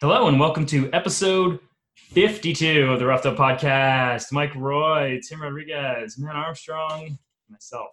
Hello 0.00 0.28
and 0.28 0.38
welcome 0.38 0.64
to 0.66 0.88
episode 0.92 1.58
52 1.96 2.84
of 2.92 2.98
the 3.00 3.06
Roughed 3.06 3.26
Up 3.26 3.36
Podcast. 3.36 4.32
Mike 4.32 4.54
Roy, 4.54 5.18
Tim 5.28 5.42
Rodriguez, 5.42 6.18
Matt 6.18 6.36
Armstrong, 6.36 7.18
myself, 7.50 7.88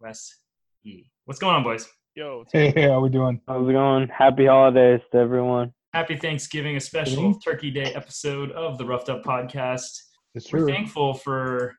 Wes 0.00 0.36
E. 0.84 1.04
What's 1.24 1.40
going 1.40 1.56
on, 1.56 1.62
boys? 1.64 1.88
Yo, 2.14 2.44
Hey, 2.52 2.70
how 2.82 2.98
are 2.98 3.00
we 3.00 3.08
doing? 3.08 3.40
How's 3.48 3.68
it 3.68 3.72
going? 3.72 4.08
Happy 4.08 4.46
holidays 4.46 5.00
to 5.10 5.18
everyone. 5.18 5.72
Happy 5.92 6.16
Thanksgiving, 6.16 6.76
a 6.76 6.80
special 6.80 7.34
Turkey 7.40 7.70
Day 7.70 7.92
episode 7.94 8.52
of 8.52 8.78
the 8.78 8.84
Roughed 8.84 9.08
Up 9.08 9.24
Podcast. 9.24 9.90
It's 10.34 10.52
We're 10.52 10.60
true. 10.60 10.68
thankful 10.68 11.14
for 11.14 11.74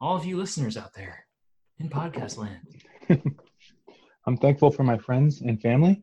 all 0.00 0.16
of 0.16 0.24
you 0.26 0.36
listeners 0.36 0.76
out 0.76 0.92
there 0.94 1.24
in 1.78 1.88
podcast 1.88 2.36
land. 2.36 2.60
I'm 4.26 4.36
thankful 4.36 4.70
for 4.70 4.82
my 4.84 4.98
friends 4.98 5.40
and 5.40 5.60
family. 5.60 6.02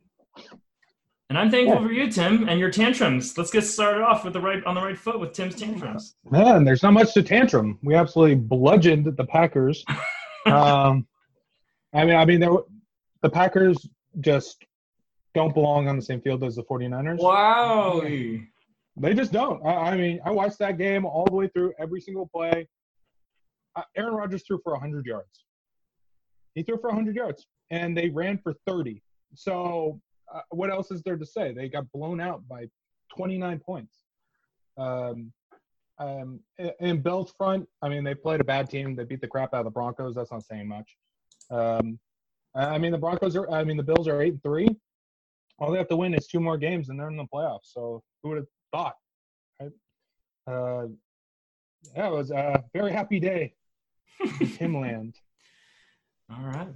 And 1.30 1.38
I'm 1.38 1.52
thankful 1.52 1.76
Yeah. 1.82 1.88
for 1.88 1.94
you, 1.94 2.12
Tim, 2.12 2.50
and 2.50 2.60
your 2.60 2.72
tantrums. 2.72 3.38
Let's 3.38 3.52
get 3.52 3.62
started 3.62 4.02
off 4.04 4.24
with 4.24 4.34
the 4.34 4.42
right 4.42 4.64
on 4.66 4.74
the 4.74 4.82
right 4.82 4.98
foot 4.98 5.20
with 5.20 5.32
Tim's 5.34 5.56
tantrums. 5.56 6.16
Man, 6.30 6.64
there's 6.64 6.82
not 6.82 6.94
much 6.94 7.14
to 7.14 7.22
tantrum. 7.22 7.78
We 7.84 7.94
absolutely 7.94 8.36
bludgeoned 8.36 9.06
the 9.16 9.26
Packers. 9.26 9.86
um, 10.48 11.08
I 11.94 12.06
mean, 12.06 12.16
I 12.16 12.26
mean, 12.26 12.40
there, 12.40 12.50
the 13.22 13.30
Packers 13.30 13.88
just 14.22 14.66
don't 15.36 15.54
belong 15.54 15.88
on 15.88 15.96
the 15.96 16.02
same 16.02 16.20
field 16.20 16.44
as 16.44 16.56
the 16.56 16.64
49ers. 16.64 17.20
Wow. 17.20 18.02
They 18.98 19.14
just 19.14 19.32
don't. 19.32 19.64
I, 19.64 19.92
I 19.92 19.98
mean, 19.98 20.20
I 20.26 20.32
watched 20.32 20.58
that 20.60 20.80
game 20.80 21.06
all 21.06 21.26
the 21.26 21.36
way 21.36 21.48
through, 21.48 21.74
every 21.80 22.02
single 22.02 22.28
play. 22.28 22.68
Uh, 23.76 23.84
Aaron 23.96 24.16
Rodgers 24.16 24.44
threw 24.48 24.60
for 24.64 24.74
100 24.74 25.06
yards. 25.06 25.46
He 26.56 26.64
threw 26.64 26.78
for 26.78 26.88
100 26.90 27.16
yards, 27.16 27.46
and 27.70 27.96
they 27.96 28.10
ran 28.10 28.40
for 28.40 28.56
30. 28.66 29.02
So, 29.36 30.02
uh, 30.34 30.42
what 30.50 30.70
else 30.70 30.92
is 30.92 31.02
there 31.04 31.18
to 31.18 31.26
say? 31.26 31.54
They 31.54 31.70
got 31.70 31.92
blown 31.92 32.20
out 32.22 32.48
by 32.48 32.66
29 33.16 33.60
points. 33.60 33.96
Um, 34.78 35.32
um, 35.98 36.40
in- 36.80 37.02
Bills 37.02 37.34
front, 37.38 37.68
I 37.82 37.90
mean, 37.90 38.04
they 38.04 38.16
played 38.16 38.40
a 38.40 38.46
bad 38.46 38.70
team. 38.70 38.96
They 38.96 39.04
beat 39.04 39.22
the 39.22 39.28
crap 39.28 39.54
out 39.54 39.60
of 39.60 39.66
the 39.66 39.72
Broncos. 39.72 40.16
That's 40.16 40.32
not 40.32 40.44
saying 40.44 40.68
much. 40.68 40.96
Um, 41.52 42.00
I 42.56 42.78
mean, 42.78 42.92
the 42.92 42.98
Broncos 42.98 43.36
are. 43.36 43.50
I 43.52 43.64
mean, 43.64 43.78
the 43.78 43.84
Bills 43.84 44.08
are 44.08 44.22
eight 44.22 44.34
and 44.34 44.44
three. 44.44 44.68
All 45.60 45.72
they 45.72 45.78
have 45.78 45.90
to 45.90 45.96
win 45.98 46.14
is 46.14 46.26
two 46.28 46.40
more 46.40 46.58
games, 46.58 46.90
and 46.90 47.00
they're 47.00 47.10
in 47.10 47.18
the 47.18 47.26
playoffs. 47.26 47.66
So, 47.74 48.02
who 48.24 48.30
would 48.30 48.38
have 48.38 48.48
thought? 48.72 48.96
Right? 49.60 49.72
Uh, 50.48 50.88
yeah, 51.96 52.08
it 52.08 52.12
was 52.12 52.32
a 52.32 52.64
very 52.74 52.92
happy 52.92 53.20
day 53.20 53.54
in 54.40 54.52
Timland. 54.58 55.16
All 56.32 56.44
right. 56.44 56.70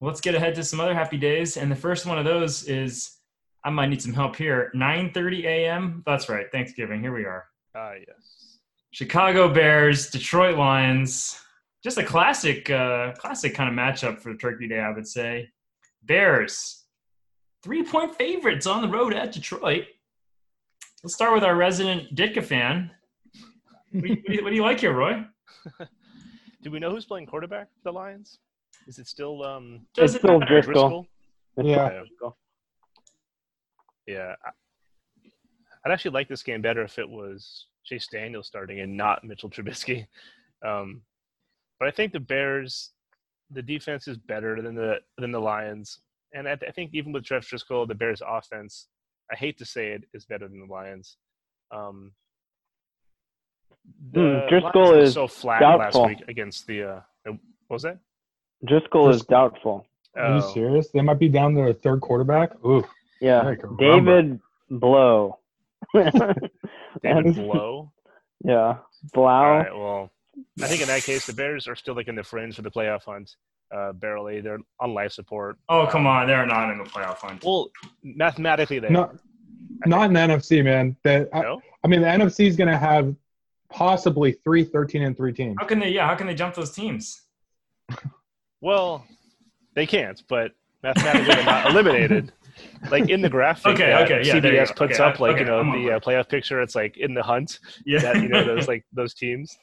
Let's 0.00 0.20
get 0.20 0.34
ahead 0.34 0.54
to 0.56 0.64
some 0.64 0.80
other 0.80 0.94
happy 0.94 1.16
days. 1.16 1.56
And 1.56 1.70
the 1.70 1.76
first 1.76 2.06
one 2.06 2.18
of 2.18 2.24
those 2.24 2.64
is 2.64 3.16
I 3.64 3.70
might 3.70 3.88
need 3.88 4.02
some 4.02 4.12
help 4.12 4.36
here. 4.36 4.70
9:30 4.74 5.44
a.m. 5.44 6.02
That's 6.06 6.28
right. 6.28 6.46
Thanksgiving. 6.52 7.00
Here 7.00 7.14
we 7.14 7.24
are. 7.24 7.46
ah, 7.74 7.92
yes. 7.92 8.58
Chicago 8.90 9.52
Bears, 9.52 10.10
Detroit 10.10 10.56
Lions. 10.56 11.40
Just 11.82 11.98
a 11.98 12.02
classic, 12.04 12.70
uh, 12.70 13.12
classic 13.12 13.54
kind 13.54 13.68
of 13.68 13.74
matchup 13.74 14.18
for 14.20 14.34
Turkey 14.34 14.66
Day, 14.68 14.80
I 14.80 14.90
would 14.90 15.06
say. 15.06 15.50
Bears, 16.02 16.84
three-point 17.62 18.14
favorites 18.16 18.66
on 18.66 18.80
the 18.82 18.88
road 18.88 19.12
at 19.14 19.32
Detroit. 19.32 19.84
Let's 21.04 21.14
start 21.14 21.34
with 21.34 21.44
our 21.44 21.54
resident 21.56 22.14
Ditka 22.14 22.42
fan. 22.44 22.90
What 23.92 24.02
do 24.02 24.08
you, 24.08 24.14
what 24.16 24.26
do 24.26 24.32
you- 24.34 24.44
what 24.44 24.50
do 24.50 24.56
you 24.56 24.62
like 24.62 24.80
here, 24.80 24.92
Roy? 24.92 25.24
Do 26.62 26.70
we 26.72 26.80
know 26.80 26.90
who's 26.90 27.04
playing 27.04 27.26
quarterback 27.26 27.68
for 27.76 27.82
the 27.84 27.92
Lions? 27.92 28.38
Is 28.86 28.98
it 28.98 29.06
still 29.06 29.42
um 29.44 29.86
Does 29.94 30.14
It's 30.14 30.24
it 30.24 30.26
still 30.26 30.38
matter? 30.40 30.62
Driskel. 30.62 31.06
It's 31.56 31.68
Yeah. 31.68 31.90
Driskel. 32.22 32.34
Yeah. 34.06 34.34
I- 34.44 34.50
I'd 35.84 35.92
actually 35.92 36.10
like 36.12 36.28
this 36.28 36.42
game 36.42 36.62
better 36.62 36.82
if 36.82 36.98
it 36.98 37.08
was 37.08 37.66
Chase 37.84 38.08
Daniel 38.08 38.42
starting 38.42 38.80
and 38.80 38.96
not 38.96 39.22
Mitchell 39.24 39.50
Trubisky. 39.50 40.06
Um, 40.64 41.02
but 41.78 41.86
I 41.86 41.90
think 41.90 42.12
the 42.14 42.18
Bears, 42.18 42.92
the 43.50 43.60
defense 43.62 44.08
is 44.08 44.16
better 44.16 44.62
than 44.62 44.74
the 44.74 45.00
than 45.18 45.30
the 45.30 45.38
Lions, 45.38 46.00
and 46.32 46.48
I, 46.48 46.52
I 46.52 46.70
think 46.72 46.92
even 46.94 47.12
with 47.12 47.24
Jeff 47.24 47.46
Driskel, 47.46 47.86
the 47.86 47.94
Bears' 47.94 48.22
offense, 48.26 48.88
I 49.30 49.36
hate 49.36 49.58
to 49.58 49.66
say 49.66 49.88
it, 49.88 50.04
is 50.14 50.24
better 50.24 50.48
than 50.48 50.60
the 50.66 50.72
Lions. 50.72 51.18
Um, 51.70 52.12
Hmm, 54.14 54.18
Driskel 54.48 54.74
Lions 54.92 55.08
is 55.08 55.14
so 55.14 55.28
flat 55.28 55.60
doubtful. 55.60 56.02
last 56.02 56.08
week 56.20 56.28
against 56.28 56.66
the. 56.66 56.82
Uh, 56.82 57.00
what 57.26 57.38
was 57.68 57.82
that? 57.82 57.98
Driskel 58.64 59.10
is 59.10 59.22
Driskel. 59.22 59.26
doubtful. 59.28 59.86
Are 60.16 60.36
you 60.36 60.42
Oh. 60.44 60.52
serious? 60.54 60.88
They 60.90 61.02
might 61.02 61.18
be 61.18 61.28
down 61.28 61.54
to 61.54 61.62
their 61.62 61.72
third 61.72 62.00
quarterback. 62.00 62.52
Ooh, 62.64 62.84
Yeah. 63.20 63.54
David 63.78 64.40
Blough. 64.70 65.38
David 65.94 66.50
And- 67.04 67.34
Blough. 67.34 67.92
yeah. 68.44 68.54
All 68.68 68.86
Blough. 69.12 69.24
right. 69.58 69.76
Well, 69.76 70.10
I 70.62 70.66
think 70.66 70.80
in 70.82 70.88
that 70.88 71.02
case, 71.02 71.26
the 71.26 71.32
Bears 71.34 71.66
are 71.68 71.76
still 71.76 71.94
like 71.94 72.08
in 72.08 72.14
the 72.14 72.22
fringe 72.22 72.56
for 72.56 72.62
the 72.62 72.70
playoff 72.70 73.04
hunt. 73.04 73.36
Uh, 73.74 73.92
barely. 73.92 74.40
They're 74.40 74.58
on 74.80 74.94
life 74.94 75.12
support. 75.12 75.58
Oh, 75.68 75.86
come 75.86 76.06
on. 76.06 76.26
They're 76.28 76.46
not 76.46 76.70
in 76.70 76.78
the 76.78 76.84
playoff 76.84 77.16
hunt. 77.18 77.42
Well, 77.44 77.70
mathematically, 78.02 78.78
they 78.78 78.88
not 78.90 79.16
not 79.86 80.06
in 80.06 80.12
the 80.12 80.20
NFC, 80.20 80.62
man. 80.64 80.96
That 81.02 81.28
I. 81.32 81.56
I 81.84 81.88
mean, 81.88 82.00
the 82.00 82.06
NFC 82.06 82.46
is 82.46 82.56
going 82.56 82.70
to 82.70 82.78
have 82.78 83.14
possibly 83.70 84.32
three 84.32 84.64
13 84.64 85.02
and 85.02 85.16
three 85.16 85.32
teams. 85.32 85.56
How 85.58 85.66
can 85.66 85.78
they? 85.80 85.90
Yeah, 85.90 86.06
how 86.06 86.14
can 86.14 86.26
they 86.26 86.34
jump 86.34 86.54
those 86.54 86.70
teams? 86.72 87.22
Well, 88.60 89.04
they 89.74 89.86
can't, 89.86 90.22
but 90.28 90.52
mathematically, 90.82 91.34
they're 91.34 91.44
not 91.44 91.70
eliminated. 91.70 92.32
Like 92.90 93.10
in 93.10 93.20
the 93.20 93.28
graphic, 93.28 93.74
Okay, 93.74 93.92
okay, 93.96 94.22
yeah, 94.24 94.34
CBS 94.36 94.74
puts 94.74 94.94
Okay, 94.94 95.02
up, 95.02 95.20
like 95.20 95.32
okay, 95.32 95.40
you 95.40 95.46
know, 95.46 95.58
I'm 95.58 95.72
the 95.72 95.92
uh, 95.96 96.00
playoff 96.00 96.26
picture. 96.26 96.62
It's 96.62 96.74
like 96.74 96.96
in 96.96 97.12
the 97.12 97.22
hunt. 97.22 97.58
Yeah, 97.84 97.98
That 97.98 98.22
you 98.22 98.28
know, 98.30 98.44
those 98.44 98.66
like 98.72 98.82
those 98.94 99.12
teams. 99.12 99.54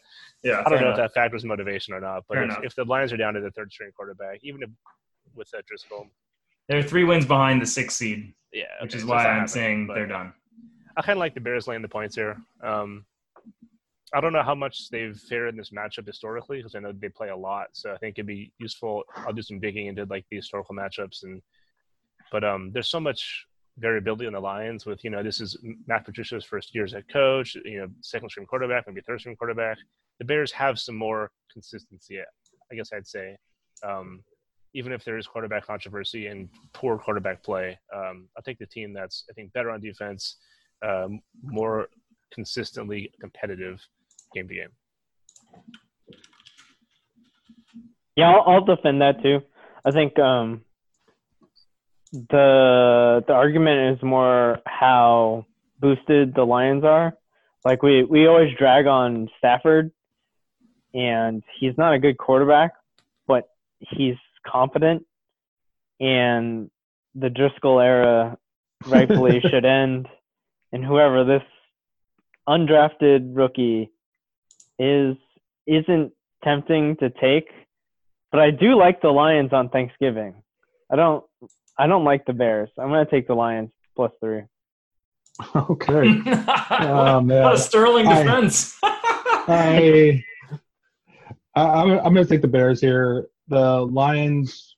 yeah. 0.44 0.62
I 0.64 0.70
don't 0.70 0.80
know 0.80 0.90
if 0.90 0.96
enough. 0.98 0.98
that 0.98 1.14
factors 1.16 1.44
motivation 1.44 1.96
or 1.96 2.00
not, 2.00 2.24
but 2.30 2.38
if, 2.38 2.58
if 2.66 2.76
the 2.76 2.84
Lions 2.86 3.12
are 3.12 3.18
down 3.18 3.34
to 3.34 3.42
the 3.42 3.50
third 3.50 3.72
string 3.72 3.90
quarterback, 3.96 4.42
even 4.44 4.62
if, 4.62 4.70
with 5.34 5.50
that 5.52 5.64
Driskel, 5.66 6.08
They're 6.70 6.84
three 6.84 7.04
wins 7.04 7.26
behind 7.26 7.64
the 7.64 7.66
sixth 7.66 7.98
seed, 7.98 8.32
yeah, 8.52 8.66
which 8.82 8.94
is 8.94 9.04
why 9.06 9.24
I'm 9.26 9.26
happening, 9.26 9.48
saying 9.48 9.88
they're 9.88 10.06
done. 10.06 10.32
I 10.96 11.02
kind 11.02 11.18
of 11.18 11.22
like 11.22 11.34
the 11.34 11.42
Bears 11.42 11.68
laying 11.68 11.82
the 11.82 11.88
points 11.90 12.16
here. 12.16 12.38
Um, 12.62 13.06
I 14.14 14.22
don't 14.22 14.34
know 14.34 14.44
how 14.44 14.56
much 14.56 14.90
they've 14.90 15.18
fared 15.18 15.50
in 15.50 15.58
this 15.58 15.72
matchup 15.72 16.06
historically 16.06 16.58
because 16.58 16.76
I 16.76 16.80
know 16.80 16.92
they 16.92 17.10
play 17.10 17.30
a 17.30 17.36
lot. 17.36 17.68
So 17.74 17.92
I 17.92 17.98
think 17.98 18.18
it'd 18.18 18.28
be 18.28 18.52
useful. 18.60 19.04
I'll 19.16 19.34
do 19.34 19.42
some 19.42 19.60
digging 19.60 19.88
into 19.88 20.06
like 20.06 20.26
the 20.30 20.38
historical 20.38 20.76
matchups 20.76 21.24
and, 21.24 21.42
but 22.32 22.44
um, 22.44 22.72
there's 22.74 22.90
so 22.90 23.00
much 23.00 23.46
variability 23.78 24.28
in 24.28 24.34
the 24.34 24.40
Lions 24.40 24.86
with 24.86 25.04
you 25.04 25.10
know 25.10 25.24
this 25.24 25.42
is 25.42 25.58
Matt 25.88 26.06
Patricia's 26.06 26.46
first 26.46 26.74
year 26.76 26.84
as 26.86 26.92
head 26.92 27.06
coach. 27.12 27.56
You 27.66 27.82
know, 27.82 27.88
second 28.02 28.30
string 28.30 28.46
quarterback, 28.46 28.86
maybe 28.88 29.02
third 29.02 29.20
string 29.20 29.36
quarterback. 29.36 29.78
The 30.20 30.26
Bears 30.26 30.52
have 30.52 30.80
some 30.80 30.96
more 30.96 31.32
consistency. 31.52 32.20
I 32.20 32.76
guess 32.76 32.92
I'd 32.94 33.08
say. 33.08 33.38
Um, 33.84 34.24
even 34.76 34.92
if 34.92 35.04
there 35.04 35.18
is 35.18 35.28
quarterback 35.28 35.68
controversy 35.68 36.28
and 36.28 36.50
poor 36.74 36.98
quarterback 36.98 37.44
play, 37.44 37.78
um, 37.96 38.28
I'll 38.36 38.44
take 38.44 38.58
the 38.58 38.66
team 38.66 38.94
that's 38.94 39.26
I 39.30 39.34
think 39.34 39.54
better 39.54 39.70
on 39.70 39.82
defense, 39.82 40.38
um, 40.84 41.20
more 41.44 41.88
consistently 42.34 43.12
competitive 43.20 43.80
game 44.34 44.48
to 44.48 44.54
game. 44.54 44.70
Yeah, 48.16 48.32
I'll, 48.32 48.54
I'll 48.56 48.66
defend 48.66 49.02
that 49.02 49.22
too. 49.22 49.42
I 49.86 49.92
think 49.92 50.18
um, 50.20 50.62
the 52.12 53.24
the 53.28 53.34
argument 53.34 53.98
is 53.98 54.04
more 54.04 54.60
how 54.66 55.46
boosted 55.80 56.34
the 56.36 56.46
Lions 56.46 56.84
are. 56.84 57.14
Like 57.66 57.82
we 57.82 58.04
we 58.04 58.28
always 58.28 58.56
drag 58.58 58.86
on 58.86 59.30
Stafford, 59.38 59.92
and 60.94 61.44
he's 61.60 61.78
not 61.78 61.94
a 61.94 62.00
good 62.00 62.18
quarterback, 62.18 62.72
but 63.28 63.50
he's 63.80 64.16
competent, 64.46 65.06
and 66.00 66.70
the 67.16 67.30
Driskel 67.30 67.84
era 67.84 68.38
rightfully 68.88 69.42
should 69.42 69.66
end, 69.66 70.08
and 70.72 70.86
whoever 70.86 71.24
this 71.24 71.44
undrafted 72.48 73.36
rookie 73.36 73.92
is 74.80 75.16
isn't 75.68 76.12
tempting 76.44 76.98
to 76.98 77.10
take 77.10 77.48
but 78.34 78.42
I 78.42 78.50
do 78.50 78.76
like 78.76 79.00
the 79.00 79.10
Lions 79.10 79.54
on 79.54 79.70
Thanksgiving. 79.70 80.34
I 80.92 80.96
don't. 80.96 81.24
I 81.78 81.86
don't 81.86 82.04
like 82.04 82.26
the 82.26 82.34
Bears. 82.34 82.70
I'm 82.80 82.90
gonna 82.90 83.06
take 83.06 83.28
the 83.28 83.36
Lions 83.36 83.70
plus 83.96 84.12
three. 84.20 84.42
Okay. 85.56 86.22
Oh, 86.70 87.20
man. 87.22 87.44
what 87.44 87.54
a 87.54 87.58
sterling 87.58 88.08
defense. 88.08 88.78
I, 88.84 90.24
I 91.56 91.62
I'm, 91.62 91.92
I'm 91.92 92.14
going 92.14 92.24
to 92.24 92.30
take 92.30 92.44
the 92.44 92.48
Bears 92.48 92.80
here. 92.80 93.28
The 93.48 93.82
Lions 93.82 94.76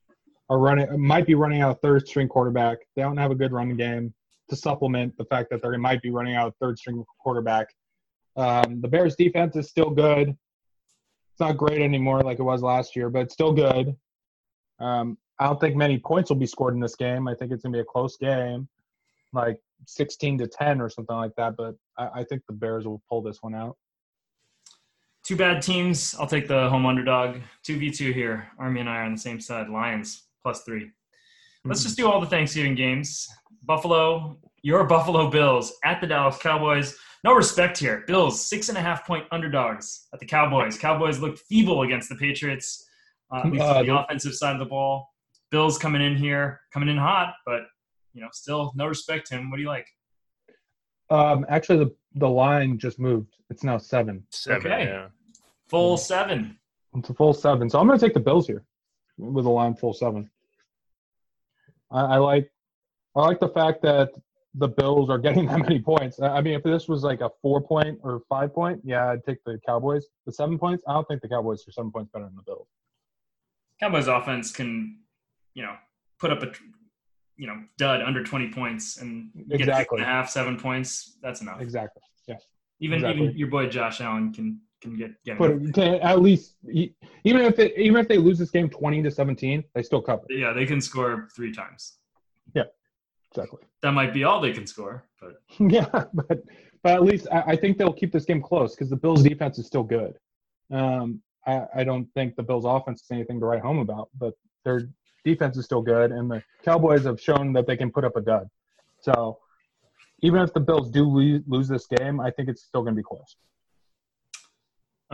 are 0.50 0.58
running 0.58 0.98
might 0.98 1.28
be 1.28 1.36
running 1.36 1.62
out 1.62 1.72
of 1.72 1.82
third 1.82 2.08
string 2.08 2.30
quarterback. 2.30 2.78
They 2.96 3.02
don't 3.02 3.18
have 3.18 3.32
a 3.32 3.36
good 3.36 3.52
running 3.52 3.76
game 3.76 4.14
to 4.50 4.56
supplement 4.56 5.18
the 5.18 5.26
fact 5.26 5.50
that 5.52 5.62
they 5.62 5.78
might 5.78 6.02
be 6.02 6.12
running 6.12 6.36
out 6.36 6.48
of 6.48 6.54
third 6.62 6.78
string 6.78 7.04
quarterback. 7.20 7.68
Um, 8.36 8.82
the 8.82 8.88
Bears 8.88 9.16
defense 9.16 9.56
is 9.56 9.70
still 9.70 9.90
good. 9.90 10.30
It's 10.30 11.40
not 11.40 11.58
great 11.58 11.82
anymore 11.82 12.22
like 12.22 12.40
it 12.40 12.44
was 12.44 12.62
last 12.62 12.96
year, 12.96 13.10
but 13.10 13.24
it's 13.24 13.34
still 13.34 13.54
good. 13.54 13.96
Um, 14.80 15.18
I 15.40 15.48
don't 15.48 15.60
think 15.60 15.76
many 15.76 15.98
points 15.98 16.30
will 16.30 16.38
be 16.38 16.46
scored 16.46 16.76
in 16.76 16.80
this 16.80 16.96
game. 16.96 17.28
I 17.28 17.34
think 17.36 17.52
it's 17.52 17.64
going 17.64 17.74
to 17.74 17.78
be 17.78 17.82
a 17.82 17.86
close 17.86 18.18
game. 18.18 18.68
like 19.34 19.60
16 19.86 20.38
to 20.40 20.48
10 20.48 20.82
or 20.82 20.90
something 20.90 21.16
like 21.16 21.36
that. 21.36 21.58
But 21.58 21.76
I, 21.98 22.22
I 22.22 22.24
think 22.24 22.44
the 22.48 22.54
Bears 22.54 22.86
will 22.86 23.02
pull 23.10 23.22
this 23.22 23.40
one 23.42 23.56
out. 23.56 23.78
Two 25.24 25.36
bad 25.36 25.62
teams. 25.62 26.16
I'll 26.20 26.28
take 26.28 26.48
the 26.48 26.70
home 26.70 26.86
underdog. 26.86 27.38
2v2 27.68 28.14
here. 28.14 28.48
Army 28.60 28.80
and 28.80 28.90
I 28.90 28.98
are 28.98 29.04
on 29.04 29.14
the 29.14 29.20
same 29.20 29.42
side. 29.42 29.70
Lions 29.70 30.24
plus 30.44 30.62
three. 30.62 30.92
Let's 31.66 31.84
just 31.84 31.98
do 31.98 32.08
all 32.10 32.22
the 32.22 32.28
Thanksgiving 32.28 32.76
games. 32.76 33.28
Buffalo, 33.64 34.38
your 34.62 34.84
Buffalo 34.96 35.30
Bills 35.30 35.74
at 35.84 36.00
the 36.00 36.08
Dallas 36.08 36.38
Cowboys. 36.38 36.96
No 37.24 37.34
respect 37.34 37.78
here. 37.78 38.04
Bills, 38.06 38.40
six 38.46 38.70
and 38.70 38.78
a 38.78 38.82
half 38.82 39.06
point 39.08 39.26
underdogs 39.32 40.08
at 40.14 40.20
the 40.20 40.26
Cowboys. 40.28 40.78
Cowboys 40.78 41.20
looked 41.20 41.40
feeble 41.40 41.82
against 41.82 42.08
the 42.10 42.16
Patriots, 42.16 42.88
uh, 43.34 43.40
at 43.46 43.52
least 43.52 43.64
Uh, 43.64 43.68
on 43.80 43.86
the 43.86 43.92
the- 43.92 44.00
offensive 44.00 44.36
side 44.36 44.54
of 44.54 44.60
the 44.60 44.66
ball. 44.66 45.12
Bills 45.50 45.78
coming 45.80 46.02
in 46.04 46.16
here, 46.16 46.62
coming 46.72 46.90
in 46.90 46.98
hot, 46.98 47.34
but 47.46 47.64
you 48.14 48.22
know, 48.22 48.30
still 48.32 48.72
no 48.76 48.86
respect. 48.88 49.30
Him. 49.30 49.50
What 49.50 49.58
do 49.58 49.64
you 49.64 49.70
like? 49.70 49.88
Um, 51.10 51.46
actually, 51.50 51.80
the 51.86 51.96
the 52.18 52.30
line 52.30 52.78
just 52.78 53.00
moved. 53.00 53.36
It's 53.50 53.64
now 53.64 53.78
seven. 53.78 54.26
Seven, 54.30 54.72
Okay. 54.72 54.86
yeah. 54.86 55.08
Full 55.68 55.98
seven. 55.98 56.58
It's 56.96 57.10
a 57.10 57.14
full 57.14 57.34
seven. 57.34 57.70
So 57.70 57.80
I'm 57.80 57.88
going 57.88 58.00
to 58.00 58.06
take 58.06 58.14
the 58.14 58.20
Bills 58.22 58.48
here 58.48 58.64
with 59.18 59.46
a 59.46 59.50
line 59.50 59.76
full 59.76 59.94
seven. 59.94 60.30
I, 61.92 62.02
I 62.02 62.18
like 62.18 62.52
I 63.16 63.22
like 63.22 63.40
the 63.40 63.50
fact 63.50 63.82
that 63.84 64.12
the 64.58 64.68
Bills 64.68 65.10
are 65.10 65.18
getting 65.18 65.46
that 65.48 65.60
many 65.60 65.80
points. 65.80 66.20
I 66.22 66.42
mean, 66.42 66.54
if 66.54 66.64
this 66.64 66.88
was 66.88 67.04
like 67.04 67.22
a 67.22 67.30
four 67.42 67.62
point 67.62 68.00
or 68.04 68.22
five 68.30 68.54
point, 68.54 68.82
yeah, 68.84 69.12
I'd 69.12 69.24
take 69.24 69.44
the 69.46 69.60
Cowboys. 69.66 70.06
The 70.26 70.32
seven 70.32 70.58
points, 70.58 70.84
I 70.88 70.94
don't 70.94 71.08
think 71.08 71.22
the 71.22 71.30
Cowboys 71.30 71.68
are 71.68 71.72
seven 71.72 71.92
points 71.92 72.12
better 72.14 72.26
than 72.26 72.36
the 72.36 72.44
Bills. 72.44 72.68
Cowboys 73.80 74.08
offense 74.08 74.52
can, 74.52 75.00
you 75.54 75.64
know, 75.64 75.76
put 76.20 76.32
up 76.32 76.42
a, 76.44 76.52
you 77.36 77.48
know, 77.48 77.62
dud 77.78 78.02
under 78.02 78.24
20 78.24 78.52
points 78.52 78.98
and 78.98 79.30
you 79.34 79.44
get 79.46 79.60
six 79.60 79.68
Exactly. 79.68 80.02
a 80.02 80.06
half, 80.06 80.30
seven 80.30 80.58
points. 80.58 81.18
That's 81.22 81.42
enough. 81.42 81.60
Exactly. 81.60 82.02
Yeah. 82.28 82.36
Even 82.80 83.00
exactly. 83.00 83.24
even 83.26 83.38
your 83.38 83.50
boy 83.50 83.68
Josh 83.68 84.00
Allen 84.00 84.34
can 84.34 84.62
can 84.86 84.98
get 84.98 85.24
get. 85.24 85.38
But 85.38 85.74
to 85.76 86.04
at 86.04 86.22
least 86.22 86.56
even 86.70 87.42
if 87.42 87.56
they 87.56 87.74
even 87.76 87.98
if 87.98 88.08
they 88.08 88.18
lose 88.18 88.40
this 88.40 88.52
game 88.52 88.70
twenty 88.70 89.02
to 89.04 89.12
seventeen, 89.12 89.64
they 89.74 89.84
still 89.84 90.02
cover. 90.02 90.24
Yeah, 90.30 90.54
they 90.54 90.66
can 90.66 90.80
score 90.80 91.28
three 91.36 91.54
times. 91.54 91.98
Yeah, 92.54 92.64
exactly. 93.32 93.62
That 93.82 93.92
might 93.92 94.14
be 94.14 94.24
all 94.24 94.40
they 94.40 94.54
can 94.54 94.68
score, 94.68 95.06
but 95.20 95.42
Yeah, 95.60 95.90
but 96.14 96.44
but 96.84 96.94
at 96.94 97.04
least 97.04 97.28
I, 97.32 97.42
I 97.48 97.56
think 97.56 97.78
they'll 97.78 97.94
keep 97.94 98.12
this 98.12 98.26
game 98.26 98.42
close 98.42 98.76
because 98.76 98.90
the 98.90 98.96
Bills' 98.96 99.24
defense 99.24 99.58
is 99.60 99.66
still 99.66 99.84
good. 99.84 100.14
Um, 100.72 101.22
I, 101.46 101.66
I 101.76 101.84
don't 101.84 102.08
think 102.14 102.36
the 102.36 102.44
Bills' 102.44 102.66
offense 102.66 103.02
is 103.02 103.12
anything 103.12 103.40
to 103.40 103.46
write 103.46 103.62
home 103.62 103.80
about, 103.80 104.10
but 104.18 104.34
their 104.64 104.90
defense 105.24 105.58
is 105.58 105.66
still 105.66 105.82
good, 105.82 106.12
and 106.12 106.30
the 106.30 106.44
Cowboys 106.64 107.04
have 107.06 107.20
shown 107.20 107.54
that 107.54 107.68
they 107.68 107.78
can 107.78 107.92
put 107.92 108.04
up 108.04 108.16
a 108.16 108.22
dud. 108.22 108.48
So 109.02 109.40
even 110.22 110.42
if 110.42 110.54
the 110.54 110.60
Bills 110.60 110.90
do 110.90 111.04
lose, 111.04 111.44
lose 111.48 111.68
this 111.68 111.88
game, 111.88 112.20
I 112.20 112.32
think 112.32 112.50
it's 112.50 112.64
still 112.64 112.82
going 112.82 112.96
to 112.96 113.00
be 113.00 113.04
close. 113.04 113.36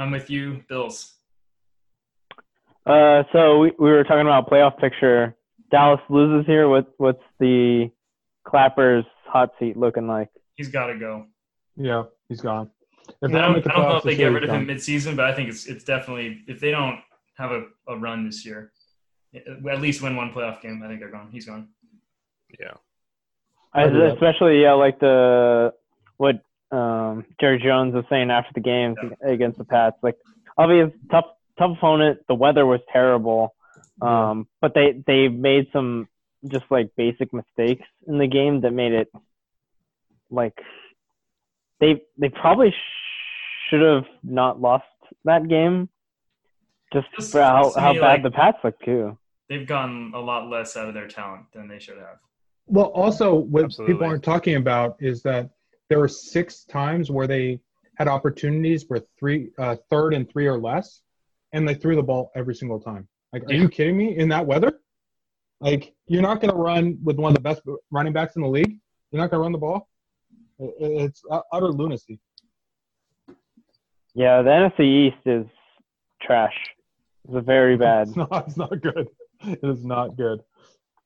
I'm 0.01 0.12
with 0.12 0.30
you, 0.30 0.63
Bills. 0.68 1.13
Uh, 2.86 3.24
so 3.31 3.59
we, 3.59 3.71
we 3.77 3.92
were 3.92 4.03
talking 4.03 4.21
about 4.21 4.50
playoff 4.50 4.77
picture. 4.80 5.36
Dallas 5.69 6.01
loses 6.09 6.45
here. 6.48 6.68
What 6.68 6.92
what's 6.98 7.24
the 7.39 7.92
Clappers 8.44 9.06
hot 9.25 9.51
seat 9.59 9.77
looking 9.77 10.07
like? 10.07 10.30
He's 10.56 10.69
got 10.69 10.88
to 10.88 10.98
go. 10.98 11.27
Yeah, 11.77 12.03
he's 12.27 12.42
gone. 12.42 12.71
If 13.21 13.30
I 13.30 13.42
don't 13.42 13.53
don't, 13.53 13.71
I 13.71 13.75
don't 13.75 13.89
know 13.89 13.98
if 13.98 14.03
they 14.03 14.15
get 14.15 14.27
rid 14.27 14.44
of 14.44 14.50
him 14.50 14.65
gone. 14.65 14.75
midseason, 14.75 15.15
but 15.15 15.25
I 15.25 15.33
think 15.33 15.50
it's 15.50 15.68
it's 15.68 15.83
definitely 15.83 16.42
if 16.47 16.59
they 16.59 16.71
don't 16.71 17.00
have 17.38 17.51
a, 17.51 17.65
a 17.88 17.97
run 17.97 18.25
this 18.25 18.45
year, 18.45 18.71
at 19.36 19.81
least 19.81 20.01
win 20.01 20.15
one 20.15 20.31
playoff 20.31 20.62
game. 20.62 20.81
I 20.83 20.88
think 20.88 21.00
they're 21.00 21.12
gone. 21.12 21.30
He's 21.31 21.45
gone. 21.45 21.69
Yeah. 22.59 22.74
I, 23.74 23.83
I 23.83 23.88
do 23.88 24.00
that. 24.00 24.13
especially 24.13 24.62
yeah, 24.62 24.74
like 24.74 25.00
the 25.00 25.74
what 26.18 26.44
um, 26.71 27.25
Jerry 27.39 27.59
Jones 27.59 27.94
was 27.94 28.06
saying 28.09 28.31
after 28.31 28.51
the 28.53 28.62
game 28.62 28.95
against 29.21 29.57
the 29.57 29.65
Pats. 29.65 29.97
Like, 30.01 30.15
obvious 30.57 30.91
tough 31.09 31.25
tough 31.57 31.77
opponent. 31.77 32.19
The 32.27 32.35
weather 32.35 32.65
was 32.65 32.79
terrible, 32.91 33.53
um, 34.01 34.47
but 34.62 34.73
they 34.73 35.01
they 35.06 35.27
made 35.27 35.68
some 35.73 36.07
just 36.47 36.65
like 36.69 36.89
basic 36.95 37.33
mistakes 37.33 37.88
in 38.07 38.18
the 38.18 38.27
game 38.27 38.62
that 38.62 38.71
made 38.71 38.94
it 38.94 39.12
like 40.29 40.57
they 41.79 42.01
they 42.18 42.29
probably 42.29 42.71
sh- 42.71 43.69
should 43.69 43.81
have 43.81 44.06
not 44.23 44.62
lost 44.62 44.85
that 45.25 45.47
game. 45.47 45.89
Just 46.94 47.07
Just- 47.15 47.31
for 47.31 47.41
how, 47.41 47.71
how 47.73 47.94
bad 47.94 48.01
like- 48.01 48.23
the 48.23 48.31
Pats 48.31 48.57
look 48.63 48.79
too. 48.83 49.18
They've 49.50 49.68
gotten 49.68 50.13
a 50.15 50.19
lot 50.19 50.47
less 50.50 50.77
out 50.77 50.88
of 50.88 50.94
their 50.94 51.09
talent 51.09 51.47
than 51.53 51.68
they 51.68 51.77
should 51.79 51.97
have. 51.97 52.19
Well, 52.68 52.85
also 52.85 53.35
what 53.35 53.65
Absolutely. 53.65 53.95
people 53.95 54.07
aren't 54.07 54.23
talking 54.23 54.56
about 54.56 54.95
is 55.01 55.21
that 55.23 55.50
there 55.92 56.00
were 56.00 56.08
six 56.08 56.64
times 56.64 57.12
where 57.12 57.28
they 57.28 57.60
had 57.98 58.08
opportunities 58.08 58.86
where 58.88 59.02
three, 59.20 59.50
uh, 59.58 59.76
third 59.90 60.14
and 60.14 60.28
three 60.32 60.48
or 60.48 60.58
less, 60.58 61.02
and 61.52 61.68
they 61.68 61.74
threw 61.74 61.98
the 61.98 62.02
ball 62.02 62.32
every 62.34 62.56
single 62.56 62.80
time. 62.80 63.06
Like, 63.34 63.44
are 63.44 63.54
Yeah. 63.54 63.64
you 63.64 63.68
kidding 63.70 63.98
me? 63.98 64.16
In 64.16 64.30
that 64.30 64.46
weather, 64.48 64.80
like 65.60 65.94
you're 66.08 66.22
not 66.22 66.40
going 66.40 66.50
to 66.54 66.58
run 66.58 66.98
with 67.04 67.18
one 67.18 67.32
of 67.32 67.36
the 67.36 67.42
best 67.42 67.62
running 67.92 68.14
backs 68.14 68.38
in 68.38 68.42
the 68.42 68.48
league. 68.48 68.80
You're 69.12 69.22
not 69.22 69.32
going 69.32 69.40
to 69.40 69.44
run 69.44 69.52
the 69.52 69.58
ball. 69.58 69.90
It's 70.60 71.22
utter 71.52 71.68
lunacy. 71.68 72.22
Yeah, 74.14 74.42
the 74.44 74.50
NFC 74.50 74.80
East 75.08 75.26
is 75.26 75.46
trash. 76.22 76.56
It's 77.26 77.36
a 77.36 77.42
very 77.42 77.76
bad. 77.86 78.08
It's 78.08 78.16
not. 78.16 78.48
It's 78.48 78.56
not 78.58 78.80
good. 78.82 79.10
It 79.42 79.60
is 79.62 79.84
not 79.84 80.16
good. 80.16 80.42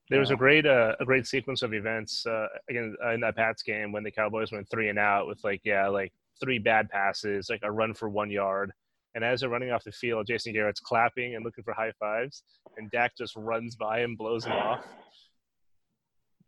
There 0.08 0.20
was 0.20 0.30
a 0.30 0.36
great 0.36 0.66
uh, 0.66 0.94
a 1.00 1.04
great 1.04 1.26
sequence 1.26 1.62
of 1.62 1.74
events 1.74 2.24
uh, 2.26 2.46
again 2.70 2.94
in 3.12 3.20
that 3.20 3.36
Pats 3.36 3.62
game 3.62 3.92
when 3.92 4.04
the 4.04 4.10
Cowboys 4.10 4.52
went 4.52 4.68
three 4.70 4.88
and 4.88 4.98
out 4.98 5.26
with 5.26 5.42
like 5.42 5.60
yeah 5.64 5.88
like 5.88 6.12
three 6.40 6.58
bad 6.58 6.88
passes 6.88 7.48
like 7.50 7.60
a 7.62 7.72
run 7.72 7.94
for 7.94 8.08
one 8.08 8.30
yard 8.30 8.70
and 9.14 9.24
as 9.24 9.40
they're 9.40 9.48
running 9.48 9.70
off 9.70 9.82
the 9.82 9.90
field 9.90 10.26
Jason 10.26 10.52
Garrett's 10.52 10.80
clapping 10.80 11.34
and 11.34 11.44
looking 11.44 11.64
for 11.64 11.72
high 11.72 11.92
fives 11.98 12.42
and 12.76 12.90
Dak 12.90 13.16
just 13.16 13.34
runs 13.36 13.74
by 13.74 14.00
and 14.00 14.16
blows 14.16 14.44
him 14.44 14.52
off. 14.52 14.84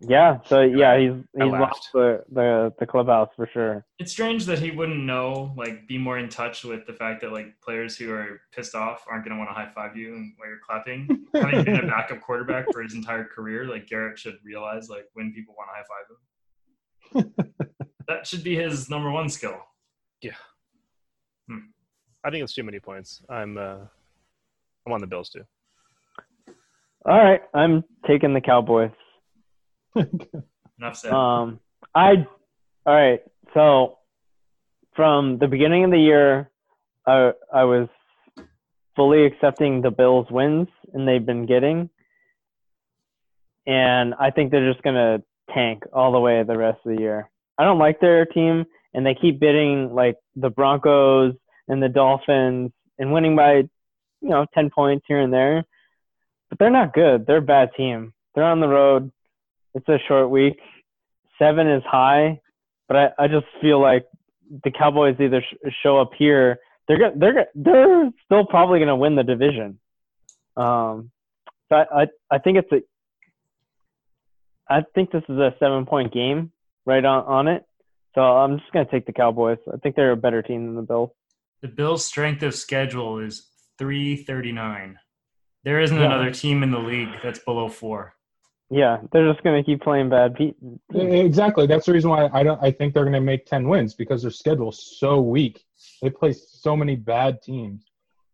Yeah, 0.00 0.38
so 0.46 0.60
yeah, 0.60 0.96
he's 0.96 1.12
I 1.40 1.44
he's 1.44 1.52
lost 1.52 1.88
the, 1.92 2.22
the 2.30 2.72
the 2.78 2.86
clubhouse 2.86 3.30
for 3.34 3.48
sure. 3.52 3.84
It's 3.98 4.12
strange 4.12 4.46
that 4.46 4.60
he 4.60 4.70
wouldn't 4.70 5.02
know, 5.02 5.52
like, 5.56 5.88
be 5.88 5.98
more 5.98 6.18
in 6.18 6.28
touch 6.28 6.62
with 6.62 6.86
the 6.86 6.92
fact 6.92 7.20
that 7.22 7.32
like 7.32 7.60
players 7.60 7.96
who 7.96 8.12
are 8.12 8.40
pissed 8.52 8.76
off 8.76 9.04
aren't 9.10 9.24
going 9.24 9.36
to 9.36 9.38
want 9.38 9.50
to 9.50 9.54
high 9.54 9.70
five 9.74 9.96
you 9.96 10.14
and 10.14 10.34
while 10.36 10.48
you're 10.48 10.60
clapping. 10.64 11.26
Having 11.34 11.64
been 11.64 11.84
a 11.84 11.86
backup 11.88 12.20
quarterback 12.20 12.66
for 12.72 12.80
his 12.82 12.94
entire 12.94 13.24
career, 13.24 13.66
like 13.66 13.88
Garrett 13.88 14.18
should 14.18 14.38
realize 14.44 14.88
like 14.88 15.06
when 15.14 15.32
people 15.32 15.56
want 15.56 15.68
to 15.70 17.16
high 17.16 17.24
five 17.24 17.26
him. 17.26 17.84
that 18.08 18.24
should 18.24 18.44
be 18.44 18.54
his 18.54 18.88
number 18.88 19.10
one 19.10 19.28
skill. 19.28 19.58
Yeah. 20.22 20.32
I 22.24 22.30
think 22.30 22.44
it's 22.44 22.52
too 22.52 22.62
many 22.62 22.80
points. 22.80 23.22
I'm 23.28 23.56
uh, 23.56 23.78
I'm 24.86 24.92
on 24.92 25.00
the 25.00 25.06
Bills 25.06 25.30
too. 25.30 25.44
All 27.06 27.16
right, 27.16 27.40
I'm 27.54 27.84
taking 28.06 28.34
the 28.34 28.40
Cowboys. 28.40 28.90
Enough 29.96 30.96
said. 30.96 31.12
Um, 31.12 31.60
I 31.94 32.26
all 32.86 32.94
right. 32.94 33.20
So 33.54 33.98
from 34.94 35.38
the 35.38 35.48
beginning 35.48 35.84
of 35.84 35.90
the 35.90 35.98
year, 35.98 36.50
I 37.06 37.32
I 37.52 37.64
was 37.64 37.88
fully 38.96 39.24
accepting 39.24 39.82
the 39.82 39.90
Bills' 39.90 40.26
wins, 40.30 40.68
and 40.92 41.06
they've 41.06 41.24
been 41.24 41.46
getting. 41.46 41.90
And 43.66 44.14
I 44.18 44.30
think 44.30 44.50
they're 44.50 44.70
just 44.70 44.82
gonna 44.82 45.22
tank 45.52 45.84
all 45.92 46.12
the 46.12 46.20
way 46.20 46.42
the 46.42 46.56
rest 46.56 46.78
of 46.84 46.96
the 46.96 47.00
year. 47.00 47.30
I 47.58 47.64
don't 47.64 47.78
like 47.78 48.00
their 48.00 48.24
team, 48.26 48.64
and 48.94 49.04
they 49.04 49.14
keep 49.14 49.40
bidding 49.40 49.94
like 49.94 50.16
the 50.36 50.50
Broncos 50.50 51.34
and 51.68 51.82
the 51.82 51.88
Dolphins 51.88 52.72
and 52.98 53.12
winning 53.12 53.36
by, 53.36 53.54
you 53.56 53.68
know, 54.22 54.46
ten 54.54 54.70
points 54.70 55.04
here 55.08 55.20
and 55.20 55.32
there. 55.32 55.64
But 56.48 56.58
they're 56.58 56.70
not 56.70 56.94
good. 56.94 57.26
They're 57.26 57.38
a 57.38 57.42
bad 57.42 57.70
team. 57.76 58.14
They're 58.34 58.44
on 58.44 58.60
the 58.60 58.68
road. 58.68 59.12
It's 59.74 59.88
a 59.88 59.98
short 60.08 60.30
week. 60.30 60.58
Seven 61.38 61.68
is 61.68 61.82
high, 61.86 62.40
but 62.88 62.96
I, 62.96 63.08
I 63.24 63.28
just 63.28 63.46
feel 63.60 63.80
like 63.80 64.06
the 64.64 64.70
Cowboys 64.70 65.16
either 65.20 65.40
sh- 65.42 65.70
show 65.82 65.98
up 66.00 66.10
here. 66.18 66.58
They're 66.88 66.98
go- 66.98 67.12
they're 67.14 67.34
go- 67.34 67.44
they're 67.54 68.10
still 68.24 68.46
probably 68.46 68.78
going 68.78 68.88
to 68.88 68.96
win 68.96 69.14
the 69.14 69.22
division. 69.22 69.78
Um, 70.56 71.10
so 71.68 71.76
I, 71.76 72.02
I 72.02 72.06
I 72.30 72.38
think 72.38 72.58
it's 72.58 72.72
a 72.72 72.80
I 74.68 74.82
think 74.94 75.10
this 75.12 75.22
is 75.28 75.36
a 75.38 75.54
seven 75.58 75.86
point 75.86 76.12
game 76.12 76.50
right 76.86 77.04
on 77.04 77.24
on 77.24 77.48
it. 77.48 77.64
So 78.14 78.22
I'm 78.22 78.58
just 78.58 78.72
going 78.72 78.84
to 78.86 78.90
take 78.90 79.06
the 79.06 79.12
Cowboys. 79.12 79.58
I 79.72 79.76
think 79.76 79.94
they're 79.94 80.12
a 80.12 80.16
better 80.16 80.42
team 80.42 80.66
than 80.66 80.74
the 80.76 80.82
Bills. 80.82 81.10
The 81.62 81.68
Bills' 81.68 82.04
strength 82.04 82.42
of 82.42 82.54
schedule 82.54 83.18
is 83.18 83.46
339. 83.78 84.98
There 85.64 85.80
isn't 85.80 85.96
Yeah. 85.96 86.06
another 86.06 86.30
team 86.32 86.62
in 86.62 86.70
the 86.70 86.78
league 86.78 87.10
that's 87.22 87.38
below 87.40 87.68
four. 87.68 88.14
Yeah, 88.70 88.98
they're 89.12 89.30
just 89.32 89.42
going 89.42 89.62
to 89.62 89.66
keep 89.66 89.80
playing 89.82 90.10
bad. 90.10 90.34
Pe- 90.34 90.52
Exactly. 90.94 91.66
That's 91.66 91.86
the 91.86 91.92
reason 91.94 92.10
why 92.10 92.28
I 92.32 92.42
don't. 92.42 92.62
I 92.62 92.70
think 92.70 92.92
they're 92.92 93.04
going 93.04 93.14
to 93.14 93.20
make 93.20 93.46
ten 93.46 93.66
wins 93.68 93.94
because 93.94 94.20
their 94.22 94.30
schedule's 94.30 94.98
so 94.98 95.20
weak. 95.20 95.64
They 96.02 96.10
play 96.10 96.32
so 96.34 96.76
many 96.76 96.94
bad 96.94 97.40
teams. 97.42 97.84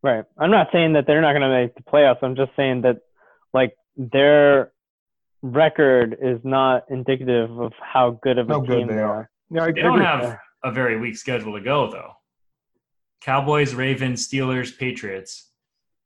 Right. 0.03 0.25
I'm 0.37 0.51
not 0.51 0.69
saying 0.73 0.95
that 0.95 1.07
they're 1.07 1.21
not 1.23 1.33
going 1.33 1.43
to 1.43 1.49
make 1.63 1.75
the 1.77 1.83
playoffs. 1.83 2.19
I'm 2.23 2.35
just 2.37 2.51
saying 2.57 2.83
that, 2.83 2.99
like, 3.53 3.77
they're 3.97 4.73
record 5.43 6.17
is 6.21 6.41
not 6.43 6.85
indicative 6.91 7.51
of 7.61 7.73
how 7.81 8.19
good 8.23 8.39
of 8.39 8.51
a 8.51 8.55
How 8.55 8.61
good 8.61 8.79
team 8.79 8.89
they 8.89 8.95
they 8.95 9.01
are. 9.03 9.15
are. 9.15 9.31
Yeah, 9.51 9.63
I 9.65 9.67
They 9.73 9.83
don't 9.83 9.93
agree. 10.01 10.05
have 10.07 10.39
a 10.65 10.73
very 10.73 10.99
weak 10.99 11.17
schedule 11.17 11.53
to 11.55 11.61
go 11.63 11.91
though. 11.91 12.13
Cowboys, 13.21 13.75
Ravens, 13.75 14.27
Steelers, 14.27 14.77
Patriots, 14.77 15.51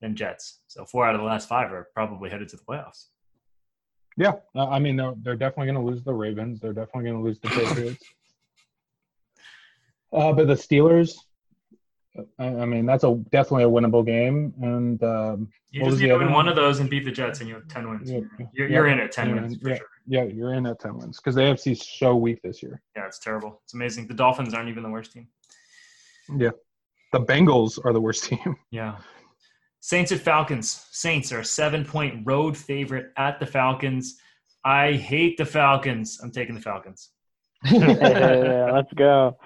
and 0.02 0.16
Jets. 0.16 0.60
So 0.68 0.84
four 0.84 1.06
out 1.06 1.14
of 1.14 1.20
the 1.20 1.26
last 1.26 1.48
five 1.48 1.72
are 1.72 1.88
probably 1.94 2.30
headed 2.30 2.48
to 2.50 2.56
the 2.56 2.62
playoffs. 2.62 3.06
Yeah, 4.18 4.32
uh, 4.56 4.68
I 4.68 4.80
mean 4.80 4.96
they're, 4.96 5.14
they're 5.22 5.36
definitely 5.36 5.72
going 5.72 5.86
to 5.86 5.92
lose 5.92 6.02
the 6.02 6.12
Ravens. 6.12 6.60
They're 6.60 6.72
definitely 6.72 7.04
going 7.04 7.22
to 7.22 7.22
lose 7.22 7.38
the 7.38 7.48
Patriots. 7.48 8.04
uh, 10.12 10.32
but 10.32 10.48
the 10.48 10.54
Steelers, 10.54 11.14
I, 12.38 12.46
I 12.46 12.64
mean 12.66 12.84
that's 12.84 13.04
a 13.04 13.14
definitely 13.30 13.64
a 13.64 13.68
winnable 13.68 14.04
game, 14.04 14.52
and 14.60 15.00
um, 15.04 15.48
You 15.70 15.84
just 15.84 16.00
need 16.00 16.08
to 16.08 16.18
win 16.18 16.26
one? 16.26 16.34
one 16.34 16.48
of 16.48 16.56
those 16.56 16.80
and 16.80 16.90
beat 16.90 17.04
the 17.04 17.12
Jets, 17.12 17.38
and 17.38 17.48
you 17.48 17.54
have 17.54 17.68
ten 17.68 17.88
wins. 17.88 18.10
yeah, 18.10 18.20
You're, 18.52 18.68
you're 18.68 18.86
in 18.88 18.98
at 18.98 19.12
ten 19.12 19.28
yeah, 19.28 19.34
wins 19.36 19.56
for 19.56 19.68
yeah. 19.70 19.76
sure. 19.76 19.86
yeah, 20.08 20.24
you're 20.24 20.54
in 20.54 20.66
at 20.66 20.80
ten 20.80 20.98
wins 20.98 21.18
because 21.18 21.36
the 21.36 21.42
AFC's 21.42 21.88
so 22.00 22.16
weak 22.16 22.42
this 22.42 22.60
year. 22.60 22.82
Yeah, 22.96 23.06
it's 23.06 23.20
terrible. 23.20 23.60
It's 23.62 23.74
amazing. 23.74 24.08
The 24.08 24.14
Dolphins 24.14 24.52
aren't 24.52 24.68
even 24.68 24.82
the 24.82 24.90
worst 24.90 25.12
team. 25.12 25.28
Yeah, 26.36 26.50
the 27.12 27.20
Bengals 27.20 27.78
are 27.84 27.92
the 27.92 28.00
worst 28.00 28.24
team. 28.24 28.56
Yeah. 28.72 28.96
Saints 29.88 30.12
at 30.12 30.20
Falcons. 30.20 30.84
Saints 30.90 31.32
are 31.32 31.38
a 31.38 31.44
seven 31.46 31.82
point 31.82 32.20
road 32.26 32.54
favorite 32.54 33.10
at 33.16 33.40
the 33.40 33.46
Falcons. 33.46 34.18
I 34.62 34.92
hate 34.92 35.38
the 35.38 35.46
Falcons. 35.46 36.20
I'm 36.22 36.30
taking 36.30 36.54
the 36.54 36.60
Falcons. 36.60 37.08
yeah, 37.64 38.70
let's 38.70 38.92
go. 38.92 39.38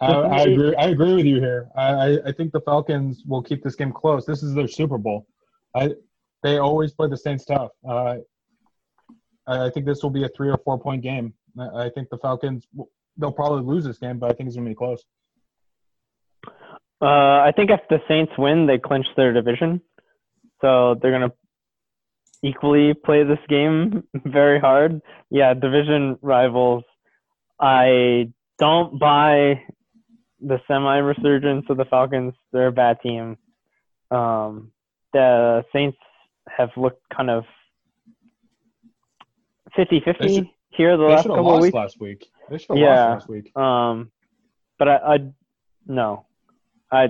I, 0.00 0.06
I 0.06 0.42
agree. 0.44 0.74
I 0.76 0.86
agree 0.86 1.14
with 1.14 1.26
you 1.26 1.40
here. 1.40 1.68
I, 1.76 1.88
I, 1.88 2.18
I 2.28 2.32
think 2.32 2.52
the 2.52 2.62
Falcons 2.62 3.22
will 3.26 3.42
keep 3.42 3.62
this 3.62 3.74
game 3.74 3.92
close. 3.92 4.24
This 4.24 4.42
is 4.42 4.54
their 4.54 4.66
Super 4.66 4.96
Bowl. 4.96 5.26
I 5.76 5.90
they 6.42 6.56
always 6.56 6.94
play 6.94 7.10
the 7.10 7.18
Saints 7.18 7.44
tough. 7.44 7.72
Uh, 7.86 8.16
I, 9.46 9.66
I 9.66 9.70
think 9.70 9.84
this 9.84 10.02
will 10.02 10.08
be 10.08 10.24
a 10.24 10.30
three 10.30 10.48
or 10.48 10.56
four 10.64 10.80
point 10.80 11.02
game. 11.02 11.34
I, 11.60 11.84
I 11.84 11.90
think 11.90 12.08
the 12.08 12.16
Falcons 12.16 12.66
they'll 13.18 13.30
probably 13.30 13.62
lose 13.62 13.84
this 13.84 13.98
game, 13.98 14.18
but 14.18 14.30
I 14.30 14.32
think 14.32 14.46
it's 14.46 14.56
gonna 14.56 14.70
be 14.70 14.74
close. 14.74 15.04
Uh, 17.00 17.40
I 17.46 17.52
think 17.54 17.70
if 17.70 17.80
the 17.88 18.00
Saints 18.08 18.32
win, 18.36 18.66
they 18.66 18.78
clinch 18.78 19.06
their 19.16 19.32
division. 19.32 19.80
So 20.60 20.96
they're 21.00 21.12
gonna 21.12 21.32
equally 22.42 22.94
play 22.94 23.22
this 23.24 23.38
game 23.48 24.04
very 24.24 24.58
hard. 24.58 25.00
Yeah, 25.30 25.54
division 25.54 26.18
rivals. 26.22 26.84
I 27.60 28.32
don't 28.58 28.98
buy 28.98 29.62
the 30.40 30.60
semi 30.66 30.98
resurgence 30.98 31.66
of 31.68 31.76
the 31.76 31.84
Falcons. 31.84 32.34
They're 32.52 32.68
a 32.68 32.72
bad 32.72 33.00
team. 33.00 33.36
Um, 34.10 34.72
the 35.12 35.64
Saints 35.72 35.98
have 36.48 36.70
looked 36.76 37.02
kind 37.14 37.30
of 37.30 37.44
50 39.76 40.00
50 40.04 40.54
here 40.70 40.96
the 40.96 41.02
last 41.04 41.26
couple 41.26 41.54
of 41.54 41.60
weeks. 41.60 41.74
last 41.74 42.00
week. 42.00 42.26
They 42.50 42.58
should 42.58 42.70
have 42.70 42.78
Yeah. 42.78 43.06
lost 43.10 43.20
last 43.20 43.28
week. 43.28 43.56
Um, 43.56 44.10
but 44.78 44.88
I, 44.88 44.96
I 44.96 45.18
no, 45.86 46.26
I 46.90 47.08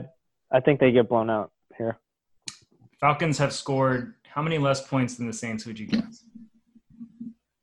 I 0.51 0.61
think 0.61 0.81
they 0.81 0.91
get 0.93 1.09
blown 1.09 1.31
out 1.31 1.51
here. 1.77 1.99
Falcons 3.01 3.39
have 3.39 3.53
scored 3.53 4.15
how 4.25 4.43
many 4.43 4.59
less 4.59 4.87
points 4.87 5.17
than 5.17 5.27
the 5.27 5.33
Saints 5.33 5.67
would 5.67 5.79
you 5.79 5.87
guess? 5.87 6.25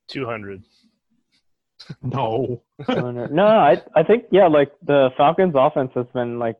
Two 0.07 0.25
hundred. 0.25 0.63
No. 2.01 2.63
no, 2.89 3.45
I 3.45 3.79
I 3.95 4.01
think 4.03 4.25
yeah, 4.31 4.47
like 4.47 4.71
the 4.83 5.09
Falcons' 5.17 5.53
offense 5.55 5.91
has 5.93 6.07
been 6.15 6.39
like 6.39 6.55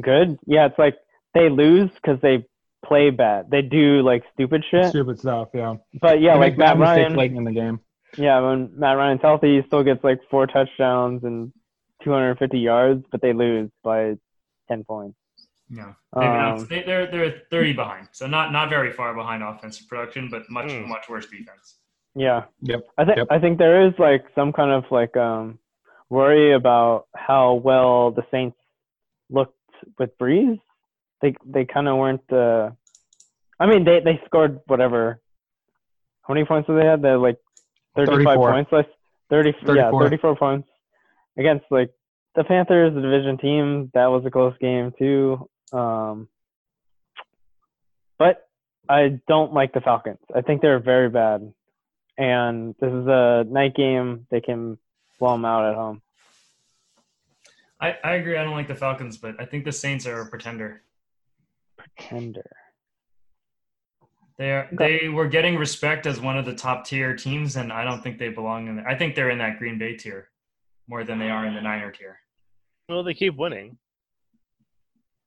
good. 0.00 0.38
Yeah, 0.46 0.66
it's 0.66 0.78
like 0.78 0.96
they 1.34 1.50
lose 1.50 1.90
because 1.96 2.18
they 2.22 2.46
play 2.84 3.10
bad. 3.10 3.50
They 3.50 3.60
do 3.62 4.00
like 4.02 4.22
stupid 4.32 4.64
shit. 4.70 4.86
Stupid 4.86 5.18
stuff. 5.18 5.48
Yeah. 5.52 5.74
But 6.00 6.20
yeah, 6.22 6.34
They 6.34 6.40
like 6.40 6.52
make 6.52 6.58
bad 6.58 6.78
Matt 6.78 6.96
Ryan. 6.98 7.16
late 7.16 7.32
in 7.32 7.44
the 7.44 7.52
game. 7.52 7.80
Yeah, 8.16 8.40
when 8.40 8.70
Matt 8.78 8.96
Ryan's 8.96 9.20
healthy, 9.20 9.56
he 9.60 9.66
still 9.66 9.82
gets 9.82 10.02
like 10.02 10.20
four 10.30 10.46
touchdowns 10.46 11.22
and 11.24 11.52
250 12.04 12.58
yards, 12.58 13.04
but 13.10 13.20
they 13.20 13.34
lose 13.34 13.70
by 13.84 14.14
10 14.68 14.84
points. 14.84 15.16
Yeah. 15.68 15.92
Um, 16.12 16.66
They, 16.70 16.82
they're 16.82 17.10
they're 17.10 17.42
30 17.50 17.72
behind. 17.72 18.08
So 18.12 18.26
not 18.26 18.52
not 18.52 18.68
very 18.70 18.92
far 18.92 19.14
behind 19.14 19.42
offensive 19.42 19.88
production, 19.88 20.28
but 20.30 20.42
much 20.48 20.70
Hmm. 20.70 20.88
much 20.88 21.08
worse 21.08 21.26
defense. 21.26 21.78
Yeah. 22.14 22.44
Yep. 22.62 22.86
I 22.96 23.04
think 23.04 23.16
Yep. 23.18 23.26
I 23.30 23.38
think 23.40 23.58
there 23.58 23.86
is 23.86 23.92
like 23.98 24.24
some 24.34 24.52
kind 24.52 24.70
of 24.70 24.84
like 24.92 25.16
um 25.16 25.58
worry 26.08 26.52
about 26.52 27.06
how 27.16 27.54
well 27.54 28.12
the 28.12 28.22
Saints 28.30 28.56
looked 29.28 29.58
with 29.98 30.16
Brees. 30.18 30.60
They 31.20 31.34
they 31.44 31.64
kind 31.64 31.88
of 31.88 31.96
weren't. 31.96 32.32
Uh, 32.32 32.70
I 33.58 33.66
mean, 33.66 33.84
they 33.84 33.98
they 34.00 34.20
scored 34.26 34.60
whatever. 34.66 35.20
How 36.22 36.34
many 36.34 36.46
points 36.46 36.68
did 36.68 36.78
they 36.78 36.86
have? 36.86 37.02
They 37.02 37.08
had 37.08 37.18
like 37.28 37.38
thirty 37.96 38.22
five 38.24 38.38
34. 38.38 38.50
points. 38.52 38.70
Like 38.72 38.88
thirty. 39.30 39.52
Yeah, 39.66 39.90
thirty 39.90 40.16
four 40.18 40.36
points 40.36 40.68
against 41.36 41.64
like 41.70 41.90
the 42.36 42.44
Panthers, 42.44 42.94
the 42.94 43.00
division 43.00 43.38
team. 43.38 43.90
That 43.94 44.06
was 44.06 44.24
a 44.24 44.30
close 44.30 44.54
game 44.60 44.92
too. 44.98 45.48
Um, 45.72 46.28
but 48.18 48.48
I 48.88 49.20
don't 49.26 49.52
like 49.52 49.72
the 49.72 49.80
Falcons. 49.80 50.18
I 50.34 50.42
think 50.42 50.62
they're 50.62 50.78
very 50.78 51.10
bad 51.10 51.52
and 52.18 52.74
this 52.80 52.92
is 52.92 53.06
a 53.06 53.44
night 53.48 53.74
game. 53.74 54.26
They 54.30 54.40
can 54.40 54.78
blow 55.18 55.32
them 55.32 55.44
out 55.44 55.68
at 55.68 55.74
home. 55.74 56.02
I, 57.80 57.96
I 58.02 58.12
agree. 58.14 58.38
I 58.38 58.44
don't 58.44 58.54
like 58.54 58.68
the 58.68 58.74
Falcons, 58.74 59.18
but 59.18 59.34
I 59.38 59.44
think 59.44 59.64
the 59.64 59.72
Saints 59.72 60.06
are 60.06 60.22
a 60.22 60.26
pretender. 60.26 60.82
Pretender. 61.76 62.50
They 64.38 64.50
are, 64.50 64.68
they 64.72 65.08
were 65.08 65.28
getting 65.28 65.56
respect 65.56 66.06
as 66.06 66.20
one 66.20 66.36
of 66.36 66.44
the 66.44 66.54
top 66.54 66.84
tier 66.84 67.16
teams, 67.16 67.56
and 67.56 67.72
I 67.72 67.84
don't 67.84 68.02
think 68.02 68.18
they 68.18 68.28
belong 68.28 68.68
in. 68.68 68.76
There. 68.76 68.88
I 68.88 68.96
think 68.96 69.14
they're 69.14 69.30
in 69.30 69.38
that 69.38 69.58
Green 69.58 69.78
Bay 69.78 69.96
tier 69.96 70.28
more 70.88 71.04
than 71.04 71.18
they 71.18 71.30
are 71.30 71.46
in 71.46 71.54
the 71.54 71.60
Niner 71.60 71.90
tier. 71.90 72.20
Well, 72.88 73.02
they 73.02 73.14
keep 73.14 73.36
winning. 73.36 73.78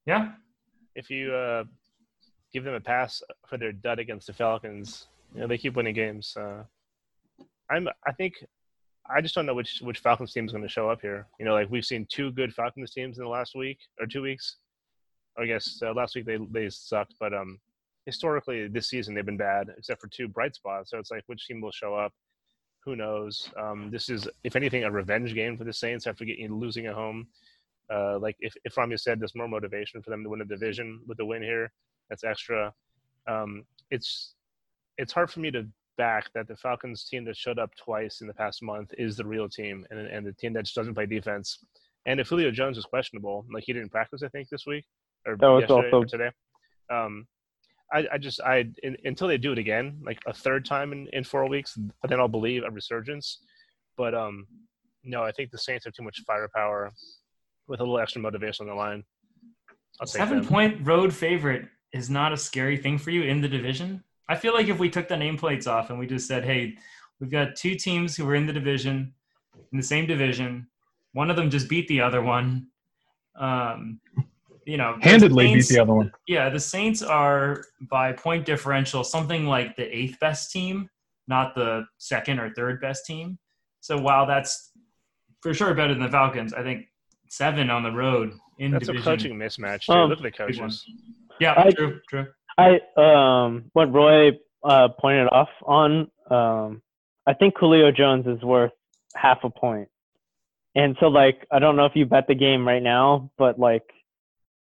Yeah, 0.05 0.31
If 0.95 1.09
you 1.09 1.33
uh, 1.33 1.65
give 2.53 2.63
them 2.63 2.73
a 2.73 2.79
pass 2.79 3.21
for 3.47 3.57
their 3.57 3.71
dud 3.71 3.99
against 3.99 4.27
the 4.27 4.33
Falcons, 4.33 5.07
you 5.35 5.41
know 5.41 5.47
they 5.47 5.57
keep 5.57 5.75
winning 5.75 5.93
games. 5.93 6.35
Uh, 6.35 6.63
I'm. 7.69 7.87
I 8.07 8.11
think. 8.13 8.43
I 9.11 9.21
just 9.21 9.35
don't 9.35 9.45
know 9.45 9.53
which 9.53 9.81
which 9.81 9.99
Falcons 9.99 10.33
team 10.33 10.45
is 10.45 10.51
going 10.51 10.63
to 10.63 10.69
show 10.69 10.89
up 10.89 11.01
here. 11.01 11.27
You 11.39 11.45
know, 11.45 11.53
like 11.53 11.69
we've 11.69 11.85
seen 11.85 12.07
two 12.09 12.31
good 12.31 12.53
Falcons 12.53 12.91
teams 12.91 13.17
in 13.17 13.23
the 13.23 13.29
last 13.29 13.55
week 13.55 13.79
or 13.99 14.07
two 14.07 14.21
weeks. 14.21 14.57
I 15.37 15.45
guess 15.45 15.79
uh, 15.83 15.93
last 15.93 16.15
week 16.15 16.25
they 16.25 16.37
they 16.49 16.69
sucked, 16.69 17.15
but 17.19 17.33
um, 17.33 17.59
historically 18.05 18.67
this 18.67 18.89
season 18.89 19.13
they've 19.13 19.25
been 19.25 19.37
bad, 19.37 19.67
except 19.77 20.01
for 20.01 20.07
two 20.07 20.27
bright 20.27 20.55
spots. 20.55 20.91
So 20.91 20.97
it's 20.97 21.11
like 21.11 21.23
which 21.27 21.45
team 21.45 21.61
will 21.61 21.71
show 21.71 21.93
up? 21.93 22.13
Who 22.85 22.95
knows? 22.95 23.49
Um, 23.59 23.89
this 23.91 24.09
is, 24.09 24.27
if 24.43 24.55
anything, 24.55 24.83
a 24.83 24.91
revenge 24.91 25.33
game 25.35 25.57
for 25.57 25.65
the 25.65 25.73
Saints 25.73 26.07
after 26.07 26.25
getting 26.25 26.53
losing 26.53 26.85
at 26.85 26.95
home. 26.95 27.27
Uh, 27.91 28.19
like 28.19 28.35
if 28.39 28.53
if 28.65 28.77
Rami 28.77 28.97
said, 28.97 29.19
there's 29.19 29.35
more 29.35 29.47
motivation 29.47 30.01
for 30.01 30.09
them 30.09 30.23
to 30.23 30.29
win 30.29 30.39
the 30.39 30.45
division 30.45 31.01
with 31.07 31.17
the 31.17 31.25
win 31.25 31.41
here. 31.41 31.71
That's 32.09 32.23
extra. 32.23 32.73
Um, 33.27 33.63
it's 33.91 34.35
it's 34.97 35.13
hard 35.13 35.31
for 35.31 35.39
me 35.39 35.51
to 35.51 35.67
back 35.97 36.31
that 36.33 36.47
the 36.47 36.55
Falcons 36.55 37.03
team 37.03 37.25
that 37.25 37.35
showed 37.35 37.59
up 37.59 37.71
twice 37.75 38.21
in 38.21 38.27
the 38.27 38.33
past 38.33 38.61
month 38.63 38.93
is 38.97 39.17
the 39.17 39.25
real 39.25 39.49
team, 39.49 39.85
and 39.89 39.99
and 39.99 40.25
the 40.25 40.33
team 40.33 40.53
that 40.53 40.63
just 40.65 40.75
doesn't 40.75 40.93
play 40.93 41.05
defense. 41.05 41.59
And 42.05 42.19
if 42.19 42.29
Julio 42.29 42.51
Jones 42.51 42.77
is 42.77 42.85
questionable, 42.85 43.45
like 43.53 43.63
he 43.65 43.73
didn't 43.73 43.89
practice, 43.89 44.23
I 44.23 44.29
think 44.29 44.49
this 44.49 44.65
week 44.65 44.85
or 45.25 45.35
was 45.35 45.61
yesterday 45.61 45.91
also- 45.91 46.01
or 46.01 46.05
today. 46.05 46.31
Um, 46.89 47.27
I, 47.91 48.05
I 48.13 48.17
just 48.19 48.39
I 48.41 48.69
in, 48.83 48.95
until 49.03 49.27
they 49.27 49.37
do 49.37 49.51
it 49.51 49.57
again, 49.57 49.99
like 50.03 50.19
a 50.27 50.33
third 50.33 50.63
time 50.63 50.91
in, 50.91 51.07
in 51.11 51.23
four 51.23 51.47
weeks, 51.49 51.77
then 52.07 52.19
I'll 52.19 52.27
believe 52.27 52.63
a 52.63 52.69
resurgence. 52.69 53.39
But 53.97 54.13
um, 54.13 54.45
no, 55.03 55.23
I 55.23 55.31
think 55.31 55.49
the 55.49 55.57
Saints 55.57 55.85
have 55.85 55.93
too 55.93 56.03
much 56.03 56.21
firepower 56.25 56.91
with 57.69 57.79
a 57.79 57.83
little 57.83 57.99
extra 57.99 58.21
motivation 58.21 58.67
on 58.67 58.75
the 58.75 58.75
line. 58.75 59.03
I'll 60.01 60.07
seven 60.07 60.39
them. 60.39 60.47
point 60.47 60.85
road 60.85 61.13
favorite 61.13 61.67
is 61.93 62.09
not 62.09 62.33
a 62.33 62.37
scary 62.37 62.77
thing 62.77 62.97
for 62.97 63.11
you 63.11 63.23
in 63.23 63.39
the 63.41 63.47
division. 63.47 64.03
I 64.27 64.35
feel 64.35 64.53
like 64.53 64.67
if 64.67 64.79
we 64.79 64.89
took 64.89 65.07
the 65.07 65.15
nameplates 65.15 65.67
off 65.67 65.89
and 65.89 65.99
we 65.99 66.07
just 66.07 66.27
said, 66.27 66.43
"Hey, 66.43 66.75
we've 67.19 67.31
got 67.31 67.55
two 67.55 67.75
teams 67.75 68.15
who 68.15 68.27
are 68.27 68.35
in 68.35 68.45
the 68.45 68.53
division, 68.53 69.13
in 69.71 69.77
the 69.77 69.83
same 69.83 70.05
division. 70.05 70.67
One 71.13 71.29
of 71.29 71.35
them 71.35 71.49
just 71.49 71.69
beat 71.69 71.87
the 71.87 72.01
other 72.01 72.21
one." 72.21 72.67
Um, 73.35 74.01
you 74.65 74.77
know, 74.77 74.97
the 75.01 75.09
Handedly 75.09 75.53
beat 75.53 75.67
the 75.67 75.79
other 75.79 75.93
one. 75.93 76.11
Yeah, 76.27 76.49
the 76.49 76.59
Saints 76.59 77.01
are 77.01 77.63
by 77.89 78.13
point 78.13 78.45
differential 78.45 79.03
something 79.03 79.45
like 79.45 79.75
the 79.75 79.95
eighth 79.95 80.19
best 80.19 80.51
team, 80.51 80.89
not 81.27 81.55
the 81.55 81.85
second 81.97 82.39
or 82.39 82.51
third 82.51 82.81
best 82.81 83.05
team. 83.05 83.37
So 83.79 83.97
while 83.97 84.25
that's 84.25 84.71
for 85.41 85.53
sure 85.53 85.73
better 85.73 85.93
than 85.93 86.03
the 86.03 86.09
Falcons, 86.09 86.53
I 86.53 86.61
think 86.61 86.88
seven 87.29 87.69
on 87.69 87.83
the 87.83 87.91
road 87.91 88.33
in 88.57 88.71
That's 88.71 88.87
division. 88.87 89.07
a 89.07 89.11
coaching 89.15 89.33
mismatch. 89.37 89.85
Too. 89.85 89.93
Um, 89.93 90.09
Look 90.09 90.19
at 90.19 90.23
the 90.23 90.31
coaches. 90.31 90.83
Yeah, 91.39 91.53
I- 91.55 91.71
true, 91.71 91.99
true. 92.09 92.27
I 92.57 92.79
um 92.97 93.69
what 93.73 93.93
Roy 93.93 94.31
uh 94.63 94.89
pointed 94.99 95.27
off 95.31 95.47
on 95.65 96.11
um 96.29 96.81
I 97.25 97.33
think 97.33 97.53
Julio 97.57 97.91
Jones 97.91 98.27
is 98.27 98.41
worth 98.43 98.71
half 99.15 99.39
a 99.43 99.49
point. 99.49 99.87
And 100.75 100.97
so 100.99 101.07
like 101.07 101.47
I 101.51 101.59
don't 101.59 101.77
know 101.77 101.85
if 101.85 101.93
you 101.95 102.05
bet 102.05 102.27
the 102.27 102.35
game 102.35 102.67
right 102.67 102.83
now, 102.83 103.31
but 103.37 103.57
like 103.57 103.83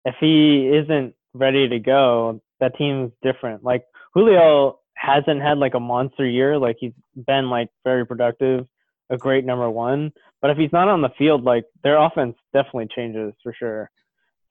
if 0.04 0.14
he 0.20 0.68
isn't 0.68 1.14
ready 1.32 1.68
to 1.68 1.78
go, 1.78 2.42
that 2.60 2.76
team's 2.76 3.12
different. 3.22 3.64
Like 3.64 3.84
Julio 4.12 4.78
hasn't 4.94 5.40
had 5.40 5.56
like 5.58 5.74
a 5.74 5.80
monster 5.80 6.26
year. 6.26 6.58
Like 6.58 6.76
he's 6.78 6.92
been 7.26 7.48
like 7.48 7.68
very 7.84 8.04
productive, 8.06 8.66
a 9.10 9.16
great 9.16 9.44
number 9.46 9.70
one. 9.70 10.12
But 10.40 10.50
if 10.50 10.58
he's 10.58 10.72
not 10.72 10.88
on 10.88 11.02
the 11.02 11.10
field, 11.18 11.44
like 11.44 11.64
their 11.82 11.98
offense 11.98 12.36
definitely 12.52 12.88
changes 12.94 13.32
for 13.42 13.54
sure. 13.54 13.90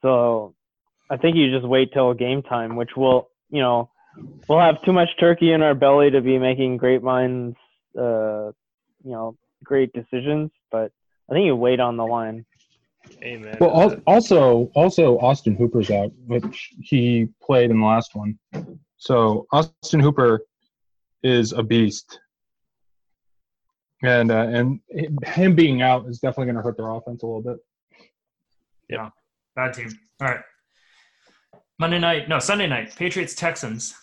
So 0.01 0.55
I 1.09 1.17
think 1.17 1.35
you 1.35 1.51
just 1.51 1.67
wait 1.67 1.93
till 1.93 2.13
game 2.13 2.41
time, 2.41 2.75
which 2.75 2.91
will, 2.95 3.29
you 3.49 3.61
know, 3.61 3.89
we'll 4.47 4.59
have 4.59 4.81
too 4.83 4.93
much 4.93 5.09
turkey 5.19 5.51
in 5.51 5.61
our 5.61 5.75
belly 5.75 6.11
to 6.11 6.21
be 6.21 6.39
making 6.39 6.77
great 6.77 7.03
minds, 7.03 7.55
uh, 7.97 8.51
you 9.03 9.11
know, 9.11 9.37
great 9.63 9.93
decisions. 9.93 10.51
But 10.71 10.91
I 11.29 11.33
think 11.33 11.45
you 11.45 11.55
wait 11.55 11.79
on 11.79 11.97
the 11.97 12.05
line. 12.05 12.45
Amen. 13.23 13.57
Well, 13.59 14.01
also, 14.07 14.71
also 14.75 15.19
Austin 15.19 15.55
Hooper's 15.55 15.91
out, 15.91 16.11
which 16.25 16.73
he 16.81 17.29
played 17.41 17.69
in 17.69 17.79
the 17.79 17.85
last 17.85 18.15
one. 18.15 18.37
So 18.97 19.45
Austin 19.51 19.99
Hooper 19.99 20.41
is 21.21 21.51
a 21.53 21.61
beast, 21.61 22.19
and 24.05 24.31
uh, 24.31 24.47
and 24.47 24.79
him 25.23 25.55
being 25.55 25.81
out 25.81 26.07
is 26.07 26.19
definitely 26.19 26.45
going 26.45 26.55
to 26.57 26.61
hurt 26.61 26.77
their 26.77 26.89
offense 26.89 27.23
a 27.23 27.25
little 27.25 27.41
bit. 27.41 27.57
Yeah, 28.89 29.09
bad 29.55 29.73
team. 29.73 29.89
All 30.21 30.27
right. 30.27 30.41
Monday 31.79 31.99
night, 31.99 32.29
no, 32.29 32.39
Sunday 32.39 32.67
night, 32.67 32.95
Patriots 32.95 33.35
Texans. 33.35 33.93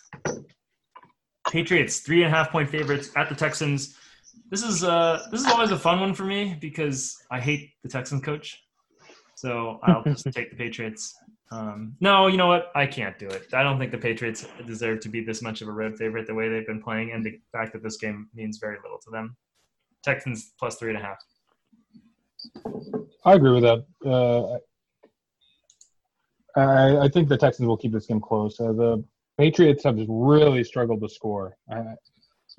Patriots 1.49 1.99
three 1.99 2.23
and 2.23 2.33
a 2.33 2.35
half 2.35 2.51
point 2.51 2.69
favorites 2.69 3.09
at 3.15 3.29
the 3.29 3.35
Texans. 3.35 3.97
This 4.49 4.63
is 4.63 4.83
uh 4.83 5.25
this 5.31 5.41
is 5.41 5.47
always 5.47 5.71
a 5.71 5.77
fun 5.77 5.99
one 5.99 6.13
for 6.13 6.25
me 6.25 6.55
because 6.59 7.17
I 7.31 7.39
hate 7.39 7.71
the 7.83 7.89
Texans 7.89 8.23
coach. 8.23 8.59
So 9.35 9.79
I'll 9.83 10.03
just 10.07 10.25
take 10.31 10.51
the 10.51 10.55
Patriots. 10.55 11.15
Um, 11.51 11.95
no, 11.99 12.27
you 12.27 12.37
know 12.37 12.47
what? 12.47 12.71
I 12.73 12.87
can't 12.87 13.17
do 13.19 13.27
it. 13.27 13.53
I 13.53 13.61
don't 13.61 13.77
think 13.77 13.91
the 13.91 13.97
Patriots 13.97 14.47
deserve 14.65 15.01
to 15.01 15.09
be 15.09 15.23
this 15.23 15.41
much 15.41 15.61
of 15.61 15.67
a 15.67 15.71
road 15.71 15.97
favorite 15.97 16.25
the 16.25 16.33
way 16.33 16.49
they've 16.49 16.65
been 16.65 16.81
playing, 16.81 17.11
and 17.11 17.23
the 17.23 17.39
fact 17.51 17.73
that 17.73 17.83
this 17.83 17.97
game 17.97 18.29
means 18.33 18.57
very 18.57 18.77
little 18.81 18.97
to 19.03 19.11
them. 19.11 19.35
Texans 20.03 20.53
plus 20.59 20.77
three 20.77 20.89
and 20.89 20.97
a 20.97 21.01
half. 21.01 21.17
I 23.25 23.33
agree 23.33 23.51
with 23.51 23.63
that. 23.63 23.85
Uh, 24.05 24.57
I, 26.59 27.05
I 27.05 27.07
think 27.09 27.29
the 27.29 27.37
Texans 27.37 27.67
will 27.67 27.77
keep 27.77 27.93
this 27.93 28.05
game 28.05 28.19
close. 28.19 28.59
Uh, 28.59 28.73
the 28.73 29.03
Patriots 29.37 29.83
have 29.85 29.97
just 29.97 30.09
really 30.11 30.63
struggled 30.63 31.01
to 31.01 31.09
score. 31.09 31.55
Uh, 31.71 31.95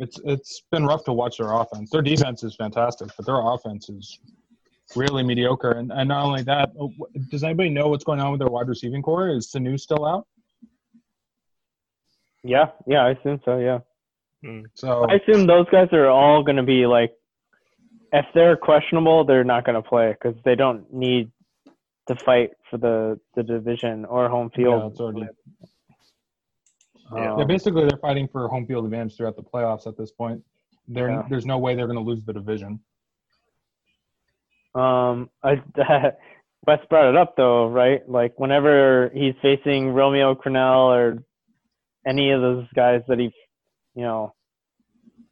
it's 0.00 0.18
it's 0.24 0.62
been 0.72 0.84
rough 0.84 1.04
to 1.04 1.12
watch 1.12 1.38
their 1.38 1.52
offense. 1.52 1.90
Their 1.90 2.02
defense 2.02 2.42
is 2.42 2.56
fantastic, 2.56 3.10
but 3.16 3.26
their 3.26 3.40
offense 3.40 3.88
is 3.88 4.18
really 4.96 5.22
mediocre. 5.22 5.72
And, 5.72 5.92
and 5.92 6.08
not 6.08 6.24
only 6.24 6.42
that, 6.42 6.70
oh, 6.80 6.90
does 7.30 7.44
anybody 7.44 7.70
know 7.70 7.88
what's 7.88 8.04
going 8.04 8.20
on 8.20 8.32
with 8.32 8.40
their 8.40 8.48
wide 8.48 8.68
receiving 8.68 9.02
core? 9.02 9.28
Is 9.28 9.50
Sanu 9.52 9.78
still 9.78 10.04
out? 10.04 10.26
Yeah, 12.42 12.66
yeah, 12.86 13.04
I 13.04 13.10
assume 13.10 13.40
so. 13.44 13.58
Yeah, 13.58 13.78
So 14.74 15.06
I 15.08 15.14
assume 15.14 15.46
those 15.46 15.66
guys 15.70 15.88
are 15.92 16.08
all 16.08 16.42
going 16.42 16.56
to 16.56 16.62
be 16.62 16.86
like, 16.86 17.12
if 18.14 18.24
they're 18.32 18.56
questionable, 18.56 19.24
they're 19.24 19.44
not 19.44 19.66
going 19.66 19.74
to 19.74 19.86
play 19.86 20.12
because 20.12 20.40
they 20.44 20.54
don't 20.54 20.90
need 20.92 21.30
to 22.06 22.14
fight 22.24 22.50
for 22.70 22.78
the 22.78 23.18
the 23.34 23.42
division 23.42 24.04
or 24.04 24.28
home 24.28 24.50
yeah, 24.56 24.64
field. 24.64 24.92
it's 24.92 25.00
already. 25.00 25.26
Um, 27.10 27.38
Yeah, 27.38 27.44
basically 27.44 27.82
they're 27.86 27.98
fighting 27.98 28.28
for 28.28 28.46
home 28.48 28.66
field 28.66 28.84
advantage 28.84 29.16
throughout 29.16 29.36
the 29.36 29.42
playoffs 29.42 29.86
at 29.86 29.96
this 29.98 30.12
point. 30.12 30.42
There, 30.86 31.10
Yeah. 31.10 31.22
there's 31.28 31.44
no 31.46 31.58
way 31.58 31.74
they're 31.74 31.86
going 31.86 31.98
to 31.98 32.04
lose 32.04 32.24
the 32.24 32.32
division. 32.32 32.80
Um, 34.74 35.28
I, 35.42 35.62
Wes 36.66 36.78
brought 36.88 37.10
it 37.10 37.16
up 37.16 37.36
though, 37.36 37.68
right? 37.68 38.08
Like 38.08 38.38
whenever 38.38 39.10
he's 39.12 39.34
facing 39.42 39.90
Romeo 39.90 40.34
Crennel 40.34 40.94
or 40.96 41.22
any 42.06 42.30
of 42.30 42.40
those 42.40 42.66
guys 42.74 43.02
that 43.08 43.18
he, 43.18 43.32
you 43.94 44.02
know, 44.02 44.34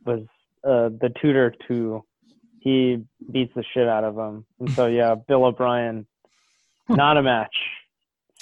was 0.04 0.20
uh, 0.64 0.88
the 1.00 1.12
tutor 1.20 1.54
to, 1.68 2.04
he 2.62 3.02
beats 3.32 3.52
the 3.56 3.64
shit 3.74 3.88
out 3.88 4.04
of 4.04 4.14
them. 4.14 4.44
And 4.60 4.70
so 4.70 4.86
yeah, 4.86 5.14
Bill 5.14 5.44
O'Brien, 5.44 6.06
not 6.88 7.16
a 7.16 7.22
match. 7.22 7.54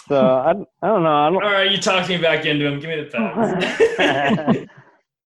So 0.08 0.16
I, 0.16 0.50
I 0.82 0.88
don't 0.88 1.02
know. 1.02 1.14
I 1.14 1.30
don't. 1.30 1.42
All 1.42 1.52
right, 1.52 1.70
you 1.70 1.78
talked 1.78 2.08
me 2.08 2.16
back 2.18 2.44
into 2.44 2.66
him. 2.66 2.80
Give 2.80 2.90
me 2.90 3.02
the 3.02 3.10
pass. 3.10 4.66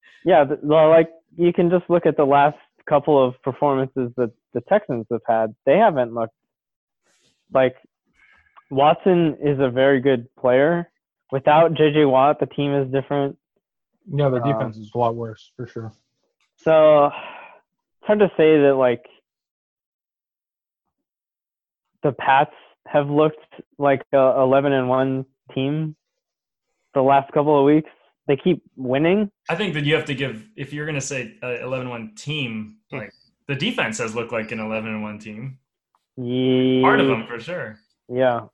yeah, 0.25 0.45
well, 0.61 0.89
like 0.89 1.09
you 1.37 1.53
can 1.53 1.69
just 1.69 1.89
look 1.89 2.05
at 2.05 2.17
the 2.17 2.25
last 2.25 2.57
couple 2.87 3.23
of 3.23 3.41
performances 3.43 4.11
that 4.17 4.31
the 4.53 4.61
Texans 4.61 5.05
have 5.09 5.21
had. 5.27 5.55
They 5.65 5.77
haven't 5.77 6.13
looked 6.13 6.35
like 7.53 7.75
Watson 8.69 9.37
is 9.41 9.59
a 9.59 9.69
very 9.69 10.01
good 10.01 10.27
player. 10.35 10.89
Without 11.31 11.73
JJ 11.73 12.09
Watt, 12.09 12.39
the 12.39 12.45
team 12.45 12.73
is 12.73 12.91
different. 12.91 13.37
Yeah, 14.11 14.29
their 14.29 14.45
Um, 14.45 14.51
defense 14.51 14.77
is 14.77 14.91
a 14.93 14.97
lot 14.97 15.15
worse 15.15 15.51
for 15.55 15.65
sure. 15.65 15.93
So 16.57 17.05
it's 17.07 17.15
hard 18.05 18.19
to 18.19 18.29
say 18.37 18.59
that 18.61 18.75
like 18.77 19.03
the 22.03 22.11
Pats 22.11 22.51
have 22.87 23.09
looked 23.09 23.45
like 23.77 24.01
a 24.13 24.41
11 24.41 24.73
and 24.73 24.89
one 24.89 25.25
team 25.53 25.95
the 26.93 27.01
last 27.01 27.31
couple 27.33 27.57
of 27.57 27.65
weeks. 27.65 27.89
They 28.27 28.37
keep 28.37 28.63
winning. 28.77 29.29
I 29.49 29.55
think 29.55 29.73
that 29.73 29.83
you 29.83 29.95
have 29.95 30.05
to 30.05 30.15
give 30.15 30.47
if 30.55 30.71
you're 30.71 30.85
going 30.85 30.95
to 30.95 31.01
say 31.01 31.35
uh, 31.41 31.47
11-1 31.47 32.15
team, 32.15 32.77
like 32.91 33.11
the 33.47 33.55
defense 33.55 33.97
has 33.97 34.15
looked 34.15 34.31
like 34.31 34.51
an 34.51 34.59
11 34.59 34.89
and 34.89 35.03
one 35.03 35.19
team. 35.19 35.57
Yeah, 36.15 36.81
Part 36.81 37.01
of 37.01 37.07
them 37.07 37.25
for 37.27 37.39
sure. 37.39 37.79
Yeah, 38.07 38.45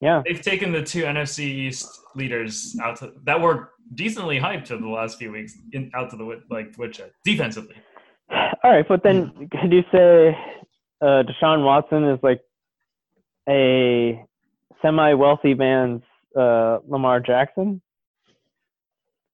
yeah. 0.00 0.22
They've 0.26 0.42
taken 0.42 0.72
the 0.72 0.82
two 0.82 1.04
NFC 1.04 1.40
East 1.40 1.88
leaders 2.14 2.76
out 2.82 2.96
to, 2.96 3.12
that 3.24 3.40
were 3.40 3.70
decently 3.94 4.38
hyped 4.38 4.70
over 4.70 4.82
the 4.82 4.88
last 4.88 5.18
few 5.18 5.30
weeks 5.30 5.56
in, 5.72 5.90
out 5.94 6.10
to 6.10 6.16
the 6.16 6.42
like 6.50 6.76
woodshed 6.76 7.12
defensively. 7.24 7.76
All 8.30 8.70
right, 8.70 8.86
but 8.88 9.02
then 9.02 9.48
could 9.50 9.72
you 9.72 9.82
say 9.92 10.36
uh, 11.00 11.22
Deshaun 11.22 11.64
Watson 11.64 12.04
is 12.04 12.18
like 12.22 12.40
a 13.48 14.24
semi-wealthy 14.80 15.54
man's 15.54 16.02
uh, 16.36 16.78
Lamar 16.88 17.20
Jackson? 17.20 17.82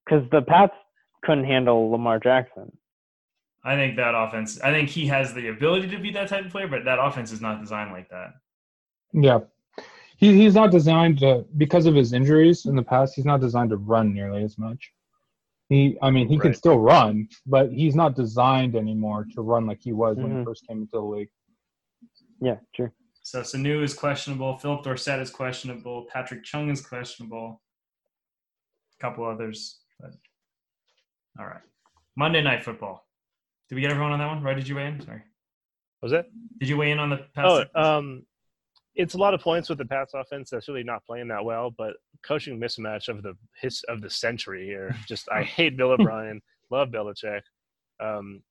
Because 0.05 0.29
the 0.31 0.43
Pats 0.43 0.75
couldn't 1.23 1.45
handle 1.45 1.91
Lamar 1.91 2.19
Jackson. 2.19 2.73
I 3.63 3.77
think 3.77 3.97
that 3.97 4.15
offense. 4.15 4.61
I 4.63 4.73
think 4.73 4.89
he 4.89 5.07
has 5.07 5.35
the 5.35 5.49
ability 5.49 5.89
to 5.89 5.99
be 5.99 6.11
that 6.13 6.29
type 6.29 6.47
of 6.47 6.51
player, 6.51 6.67
but 6.67 6.85
that 6.85 6.99
offense 6.99 7.31
is 7.31 7.41
not 7.41 7.61
designed 7.61 7.93
like 7.93 8.09
that. 8.09 8.35
Yeah. 9.13 9.41
He, 10.17 10.35
he's 10.37 10.55
not 10.55 10.71
designed 10.71 11.19
to 11.21 11.45
because 11.57 11.87
of 11.87 11.95
his 11.95 12.13
injuries 12.13 12.67
in 12.67 12.75
the 12.75 12.83
past. 12.83 13.15
He's 13.15 13.25
not 13.25 13.41
designed 13.41 13.71
to 13.71 13.77
run 13.77 14.13
nearly 14.13 14.43
as 14.43 14.59
much. 14.59 14.93
He, 15.71 15.97
I 16.03 16.11
mean, 16.11 16.29
he 16.29 16.37
can 16.37 16.53
still 16.53 16.81
run, 16.81 17.29
but 17.47 17.71
he's 17.73 17.95
not 17.95 18.17
designed 18.17 18.75
anymore 18.75 19.25
to 19.35 19.41
run 19.41 19.67
like 19.67 19.79
he 19.81 19.93
was 19.93 20.17
when 20.17 20.33
he 20.33 20.37
Mhm. 20.39 20.45
first 20.45 20.67
came 20.67 20.79
into 20.79 20.91
the 20.91 21.01
league. 21.01 21.31
Yeah, 22.41 22.59
sure. 22.73 22.93
So 23.23 23.43
Sanu 23.43 23.81
is 23.85 23.95
questionable. 23.95 24.57
Phillip 24.57 24.83
Dorsett 24.83 25.21
is 25.21 25.31
questionable. 25.31 26.07
Patrick 26.13 26.43
Chung 26.43 26.71
is 26.71 26.85
questionable. 26.85 27.63
A 28.99 29.01
couple 29.01 29.25
others, 29.25 29.81
but 30.01 30.11
all 31.39 31.47
right. 31.47 31.63
Monday 32.17 32.43
Night 32.43 32.65
Football. 32.65 33.07
Did 33.69 33.77
we 33.77 33.81
get 33.83 33.93
everyone 33.93 34.11
on 34.13 34.19
that 34.19 34.27
one? 34.27 34.43
Right? 34.43 34.57
Did 34.57 34.67
you 34.67 34.75
weigh 34.75 34.89
in? 34.89 35.01
Sorry. 35.01 35.23
Was 36.03 36.11
it? 36.11 36.27
Did 36.59 36.69
you 36.69 36.79
weigh 36.79 36.91
in 36.91 36.99
on 36.99 37.11
the 37.11 37.19
pass? 37.33 37.45
Oh, 37.47 37.81
um, 37.81 38.27
it's 38.97 39.15
a 39.15 39.19
lot 39.19 39.35
of 39.35 39.41
points 39.41 39.69
with 39.69 39.79
the 39.79 39.85
Pats 39.85 40.15
offense 40.15 40.51
that's 40.51 40.67
really 40.67 40.83
not 40.83 41.05
playing 41.07 41.29
that 41.29 41.45
well, 41.45 41.71
but 41.71 41.95
coaching 42.27 42.61
mismatch 42.61 43.09
of 43.09 43.23
the 43.23 43.35
his 43.61 43.83
of 43.89 44.01
the 44.01 44.11
century 44.11 44.67
here. 44.67 44.95
Just 45.07 45.29
I 45.31 45.43
hate 45.43 45.77
Bill 45.77 45.91
O'Brien, 45.99 46.41
love 46.71 46.89
Belichick. 46.89 47.43
Um, 48.01 48.43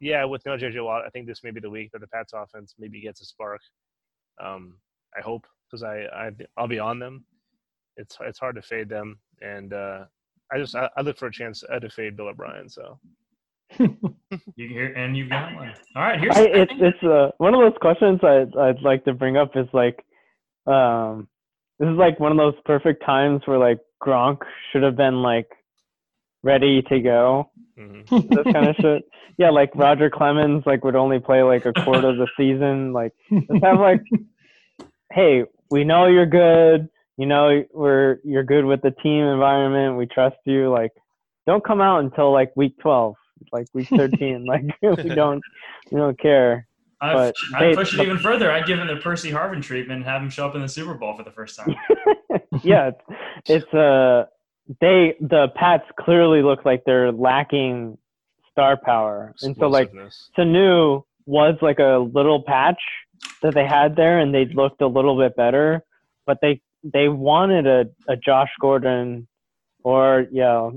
yeah, 0.00 0.24
with 0.24 0.44
no 0.46 0.56
JJ 0.56 0.84
Watt, 0.84 1.04
I 1.04 1.10
think 1.10 1.26
this 1.26 1.42
may 1.42 1.50
be 1.50 1.60
the 1.60 1.70
week 1.70 1.90
that 1.92 2.00
the 2.00 2.06
Pats 2.08 2.32
offense 2.34 2.74
maybe 2.78 3.00
gets 3.00 3.20
a 3.20 3.24
spark. 3.24 3.60
Um, 4.42 4.74
I 5.16 5.22
hope 5.22 5.46
because 5.66 5.82
I, 5.82 6.04
I 6.14 6.30
I'll 6.56 6.68
be 6.68 6.78
on 6.78 6.98
them. 6.98 7.24
It's 7.96 8.16
it's 8.20 8.38
hard 8.38 8.54
to 8.56 8.62
fade 8.62 8.88
them, 8.88 9.18
and 9.42 9.72
uh, 9.72 10.04
I 10.52 10.58
just 10.58 10.74
I, 10.76 10.88
I 10.96 11.02
look 11.02 11.18
for 11.18 11.26
a 11.26 11.32
chance 11.32 11.64
uh, 11.70 11.80
to 11.80 11.90
fade 11.90 12.16
Bill 12.16 12.28
O'Brien. 12.28 12.68
So 12.68 12.98
you 13.78 14.68
hear, 14.68 14.92
and 14.94 15.16
you've 15.16 15.28
got 15.28 15.54
one. 15.54 15.74
All 15.94 16.02
right. 16.02 16.20
Here's 16.20 16.36
I, 16.36 16.42
I 16.42 16.44
it's 16.44 16.72
it's 16.76 17.02
uh, 17.02 17.30
one 17.38 17.54
of 17.54 17.60
those 17.60 17.78
questions 17.80 18.20
I'd 18.22 18.56
I'd 18.56 18.82
like 18.82 19.04
to 19.04 19.12
bring 19.12 19.36
up 19.36 19.56
is 19.56 19.66
like, 19.72 20.04
um, 20.66 21.28
this 21.78 21.88
is 21.88 21.96
like 21.96 22.18
one 22.20 22.32
of 22.32 22.38
those 22.38 22.54
perfect 22.64 23.04
times 23.04 23.42
where 23.46 23.58
like 23.58 23.78
Gronk 24.02 24.38
should 24.72 24.82
have 24.82 24.96
been 24.96 25.22
like 25.22 25.48
ready 26.42 26.82
to 26.82 27.00
go. 27.00 27.50
mhm. 27.78 28.06
This 28.08 28.52
kind 28.52 28.68
of 28.68 28.76
shit. 28.80 29.04
Yeah, 29.38 29.50
like 29.50 29.70
Roger 29.74 30.10
Clemens 30.10 30.64
like 30.66 30.84
would 30.84 30.96
only 30.96 31.20
play 31.20 31.42
like 31.42 31.64
a 31.66 31.72
quarter 31.72 32.08
of 32.10 32.16
the 32.16 32.28
season. 32.36 32.92
Like 32.92 33.12
just 33.30 33.64
have 33.64 33.78
like, 33.80 34.02
hey, 35.12 35.44
we 35.70 35.84
know 35.84 36.06
you're 36.06 36.26
good. 36.26 36.88
You 37.16 37.26
know 37.26 37.64
we're 37.72 38.18
you're 38.24 38.44
good 38.44 38.64
with 38.64 38.82
the 38.82 38.92
team 38.92 39.24
environment. 39.24 39.96
We 39.98 40.06
trust 40.06 40.36
you. 40.44 40.70
Like, 40.70 40.92
don't 41.46 41.64
come 41.64 41.80
out 41.80 42.00
until 42.04 42.32
like 42.32 42.52
week 42.56 42.76
twelve, 42.80 43.16
like 43.52 43.66
week 43.74 43.88
thirteen. 43.88 44.44
like 44.48 44.62
we 44.82 45.14
don't 45.14 45.42
we 45.90 45.98
don't 45.98 46.18
care. 46.20 46.67
I've, 47.00 47.14
but 47.14 47.34
I'd 47.54 47.62
they- 47.62 47.74
push 47.74 47.94
it 47.94 47.98
but- 47.98 48.06
even 48.06 48.18
further. 48.18 48.50
I'd 48.50 48.66
give 48.66 48.78
him 48.78 48.86
the 48.88 48.96
Percy 48.96 49.30
Harvin 49.30 49.62
treatment 49.62 49.98
and 49.98 50.04
have 50.04 50.22
him 50.22 50.30
show 50.30 50.46
up 50.46 50.54
in 50.54 50.62
the 50.62 50.68
Super 50.68 50.94
Bowl 50.94 51.16
for 51.16 51.22
the 51.22 51.30
first 51.30 51.56
time. 51.56 51.74
yeah, 52.62 52.90
it's, 53.46 53.64
it's 53.64 53.74
uh 53.74 54.24
they 54.80 55.14
the 55.20 55.48
Pats 55.54 55.84
clearly 55.98 56.42
look 56.42 56.64
like 56.64 56.82
they're 56.84 57.12
lacking 57.12 57.96
star 58.52 58.76
power, 58.76 59.34
and 59.42 59.56
so 59.56 59.68
like 59.68 59.86
Explosiveness. 59.88 60.30
Sanu 60.36 61.04
was 61.26 61.56
like 61.62 61.78
a 61.78 61.98
little 62.12 62.42
patch 62.42 62.80
that 63.42 63.54
they 63.54 63.66
had 63.66 63.96
there, 63.96 64.18
and 64.18 64.34
they 64.34 64.46
looked 64.46 64.80
a 64.82 64.86
little 64.86 65.16
bit 65.18 65.36
better. 65.36 65.82
But 66.26 66.38
they 66.42 66.60
they 66.82 67.08
wanted 67.08 67.66
a, 67.66 67.86
a 68.12 68.16
Josh 68.16 68.50
Gordon 68.60 69.28
or 69.84 70.26
yeah 70.32 70.70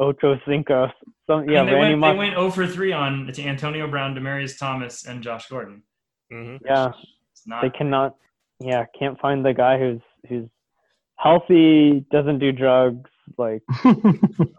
Ocho 0.00 0.38
Cinco. 0.48 0.88
Some 1.26 1.48
yeah 1.48 1.62
I 1.62 1.64
mean, 1.64 1.66
they, 1.66 1.74
Randy 1.74 1.88
went, 1.94 1.98
Moss. 2.00 2.12
they 2.12 2.18
went 2.18 2.34
0 2.34 2.50
for 2.52 2.66
3 2.66 2.92
on 2.92 3.26
to 3.32 3.42
Antonio 3.44 3.88
Brown, 3.88 4.14
Demaryius 4.14 4.58
Thomas, 4.58 5.06
and 5.06 5.22
Josh 5.22 5.48
Gordon. 5.48 5.82
Mhm. 6.32 6.60
yeah, 6.64 6.92
not 7.46 7.62
they 7.62 7.70
cannot. 7.70 8.14
Yeah, 8.60 8.84
can't 8.98 9.18
find 9.20 9.44
the 9.44 9.52
guy 9.52 9.78
who's 9.78 10.00
who's 10.28 10.48
healthy, 11.16 12.04
doesn't 12.10 12.38
do 12.38 12.52
drugs, 12.52 13.10
like 13.38 13.62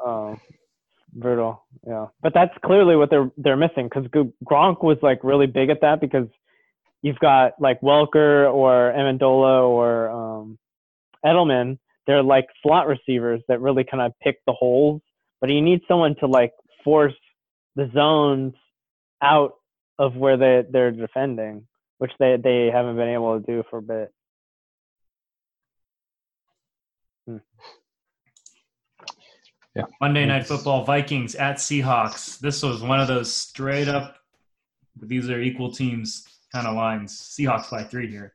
Oh, 0.03 0.37
brutal. 1.13 1.63
Yeah, 1.85 2.07
but 2.21 2.33
that's 2.33 2.53
clearly 2.65 2.95
what 2.95 3.09
they're 3.09 3.31
they're 3.37 3.57
missing 3.57 3.89
because 3.89 4.05
Gronk 4.45 4.83
was 4.83 4.97
like 5.01 5.23
really 5.23 5.47
big 5.47 5.69
at 5.69 5.81
that 5.81 6.01
because 6.01 6.27
you've 7.01 7.19
got 7.19 7.53
like 7.59 7.79
Welker 7.81 8.51
or 8.53 8.93
Amendola 8.95 9.67
or 9.67 10.09
um, 10.09 10.57
Edelman. 11.25 11.77
They're 12.07 12.23
like 12.23 12.47
slot 12.63 12.87
receivers 12.87 13.41
that 13.47 13.61
really 13.61 13.83
kind 13.83 14.01
of 14.01 14.13
pick 14.21 14.37
the 14.45 14.53
holes, 14.53 15.01
but 15.41 15.49
you 15.49 15.61
need 15.61 15.81
someone 15.87 16.15
to 16.19 16.27
like 16.27 16.53
force 16.83 17.13
the 17.75 17.89
zones 17.93 18.53
out 19.21 19.53
of 19.99 20.15
where 20.15 20.37
they 20.37 20.63
they're 20.69 20.91
defending, 20.91 21.67
which 21.97 22.11
they 22.19 22.37
they 22.41 22.69
haven't 22.71 22.95
been 22.95 23.09
able 23.09 23.39
to 23.39 23.45
do 23.45 23.63
for 23.69 23.79
a 23.79 23.81
bit. 23.81 24.13
Hmm. 27.27 27.37
Yeah. 29.75 29.83
Monday 30.01 30.25
Night 30.25 30.47
Football 30.47 30.85
Vikings 30.85 31.35
at 31.35 31.57
Seahawks. 31.57 32.39
This 32.39 32.63
was 32.63 32.81
one 32.81 32.99
of 32.99 33.07
those 33.07 33.31
straight 33.31 33.87
up, 33.87 34.17
these 35.01 35.29
are 35.29 35.41
equal 35.41 35.71
teams 35.71 36.27
kind 36.51 36.67
of 36.67 36.75
lines. 36.75 37.13
Seahawks 37.17 37.69
by 37.69 37.83
three 37.83 38.09
here. 38.09 38.33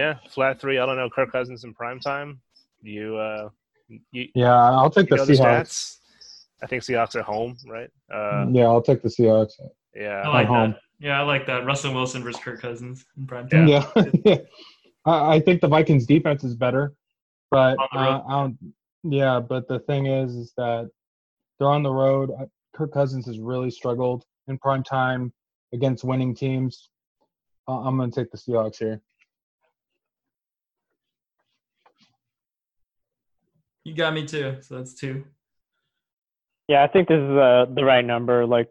Yeah, 0.00 0.14
flat 0.30 0.58
three. 0.58 0.78
I 0.78 0.86
don't 0.86 0.96
know. 0.96 1.10
Kirk 1.10 1.30
Cousins 1.30 1.64
in 1.64 1.74
prime 1.74 2.00
time. 2.00 2.40
You, 2.82 3.16
uh, 3.18 3.50
you, 4.12 4.28
yeah, 4.34 4.54
I'll 4.54 4.88
take 4.88 5.10
you 5.10 5.16
the 5.16 5.16
know 5.16 5.24
the 5.26 5.34
Seahawks. 5.34 5.68
stats. 5.68 5.96
I 6.62 6.66
think 6.66 6.82
Seahawks 6.82 7.14
are 7.16 7.22
home, 7.22 7.58
right? 7.66 7.90
Uh, 8.10 8.46
yeah, 8.50 8.64
I'll 8.64 8.80
take 8.80 9.02
the 9.02 9.10
Seahawks. 9.10 9.52
yeah. 9.94 10.22
I 10.24 10.28
like 10.28 10.46
home. 10.46 10.70
that. 10.70 10.80
Yeah, 11.06 11.20
I 11.20 11.24
like 11.24 11.46
that. 11.48 11.66
Russell 11.66 11.92
Wilson 11.92 12.22
versus 12.22 12.40
Kirk 12.42 12.62
Cousins 12.62 13.04
in 13.18 13.26
prime 13.26 13.46
time. 13.50 13.68
Yeah. 13.68 13.86
Yeah, 13.94 14.04
yeah. 14.24 14.36
I, 15.04 15.34
I 15.36 15.40
think 15.40 15.60
the 15.60 15.68
Vikings 15.68 16.06
defense 16.06 16.44
is 16.44 16.54
better, 16.54 16.94
but 17.50 17.76
On 17.78 17.88
the 17.92 17.98
road. 17.98 18.08
uh, 18.08 18.22
I 18.26 18.32
don't. 18.40 18.58
Yeah, 19.02 19.40
but 19.40 19.68
the 19.68 19.80
thing 19.80 20.06
is, 20.06 20.34
is 20.34 20.52
that 20.56 20.88
they're 21.58 21.68
on 21.68 21.82
the 21.82 21.92
road. 21.92 22.30
Uh, 22.38 22.46
Kirk 22.74 22.92
Cousins 22.92 23.26
has 23.26 23.38
really 23.38 23.70
struggled 23.70 24.24
in 24.48 24.56
prime 24.56 24.82
time 24.82 25.30
against 25.74 26.04
winning 26.04 26.34
teams. 26.34 26.88
I'm 27.68 27.96
going 27.98 28.10
to 28.10 28.20
take 28.20 28.30
the 28.30 28.38
Seahawks 28.38 28.78
here. 28.78 29.02
You 33.84 33.94
got 33.94 34.14
me 34.14 34.26
too. 34.26 34.56
So 34.60 34.76
that's 34.76 34.94
two. 34.94 35.24
Yeah, 36.68 36.84
I 36.84 36.88
think 36.88 37.08
this 37.08 37.16
is 37.18 37.30
uh, 37.30 37.66
the 37.74 37.84
right 37.84 38.04
number. 38.04 38.46
Like, 38.46 38.68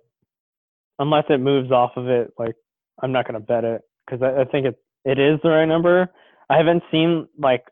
unless 0.99 1.25
it 1.29 1.39
moves 1.39 1.71
off 1.71 1.91
of 1.97 2.07
it, 2.07 2.33
like 2.37 2.55
I'm 3.01 3.11
not 3.11 3.25
gonna 3.25 3.39
bet 3.39 3.63
it 3.63 3.81
because 4.05 4.21
I, 4.21 4.41
I 4.41 4.45
think 4.45 4.65
it 4.67 4.79
it 5.05 5.19
is 5.19 5.39
the 5.43 5.49
right 5.49 5.65
number. 5.65 6.09
I 6.49 6.57
haven't 6.57 6.83
seen 6.91 7.27
like 7.37 7.65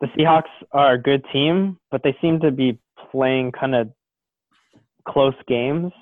the 0.00 0.08
Seahawks 0.08 0.50
are 0.72 0.94
a 0.94 1.02
good 1.02 1.24
team, 1.32 1.78
but 1.90 2.02
they 2.02 2.16
seem 2.20 2.40
to 2.40 2.50
be 2.50 2.78
playing 3.10 3.52
kind 3.52 3.74
of 3.74 3.90
close 5.06 5.34
games. 5.46 5.92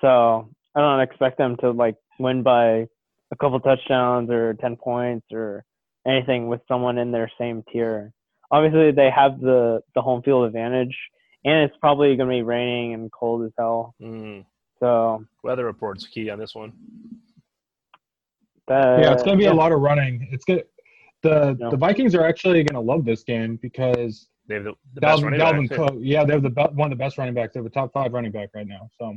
So 0.00 0.50
I 0.74 0.80
don't 0.80 1.00
expect 1.00 1.38
them 1.38 1.56
to 1.60 1.70
like 1.70 1.96
win 2.18 2.42
by 2.42 2.86
a 3.32 3.36
couple 3.40 3.60
touchdowns 3.60 4.30
or 4.30 4.54
ten 4.54 4.76
points 4.76 5.26
or 5.32 5.64
anything 6.06 6.48
with 6.48 6.60
someone 6.68 6.98
in 6.98 7.12
their 7.12 7.30
same 7.38 7.62
tier. 7.72 8.12
Obviously, 8.54 8.92
they 8.92 9.10
have 9.10 9.40
the 9.40 9.80
the 9.96 10.02
home 10.02 10.22
field 10.22 10.46
advantage, 10.46 10.96
and 11.44 11.64
it's 11.64 11.76
probably 11.78 12.14
going 12.16 12.28
to 12.28 12.34
be 12.36 12.42
raining 12.42 12.94
and 12.94 13.10
cold 13.10 13.44
as 13.44 13.52
hell. 13.58 13.94
Mm. 14.00 14.44
So 14.78 15.24
Weather 15.42 15.64
reports 15.64 16.06
key 16.06 16.30
on 16.30 16.38
this 16.38 16.54
one. 16.54 16.72
that, 18.68 19.00
yeah, 19.00 19.12
it's 19.12 19.22
going 19.22 19.36
to 19.36 19.38
be 19.38 19.44
yeah. 19.44 19.52
a 19.52 19.60
lot 19.64 19.72
of 19.72 19.80
running. 19.80 20.28
It's 20.30 20.44
good. 20.44 20.64
The 21.22 21.56
Yeah. 21.58 21.70
the 21.70 21.76
Vikings 21.76 22.14
are 22.14 22.24
actually 22.24 22.62
going 22.64 22.74
to 22.82 22.86
love 22.92 23.04
this 23.04 23.22
game 23.24 23.56
because 23.56 24.28
They 24.46 24.54
have 24.56 24.64
the, 24.64 24.74
the 24.94 25.00
best 25.00 25.20
Dalvin, 25.22 25.24
running 25.24 25.40
Dalvin 25.40 25.68
back. 25.68 25.78
Cook. 25.78 25.94
Yeah, 25.98 26.24
they're 26.24 26.40
the 26.40 26.50
be- 26.50 26.62
one 26.74 26.92
of 26.92 26.96
the 26.98 27.02
best 27.04 27.18
running 27.18 27.34
backs. 27.34 27.54
They 27.54 27.58
have 27.58 27.64
the 27.64 27.70
top 27.70 27.92
five 27.92 28.12
running 28.12 28.32
back 28.32 28.50
right 28.54 28.66
now. 28.66 28.88
So 28.98 29.16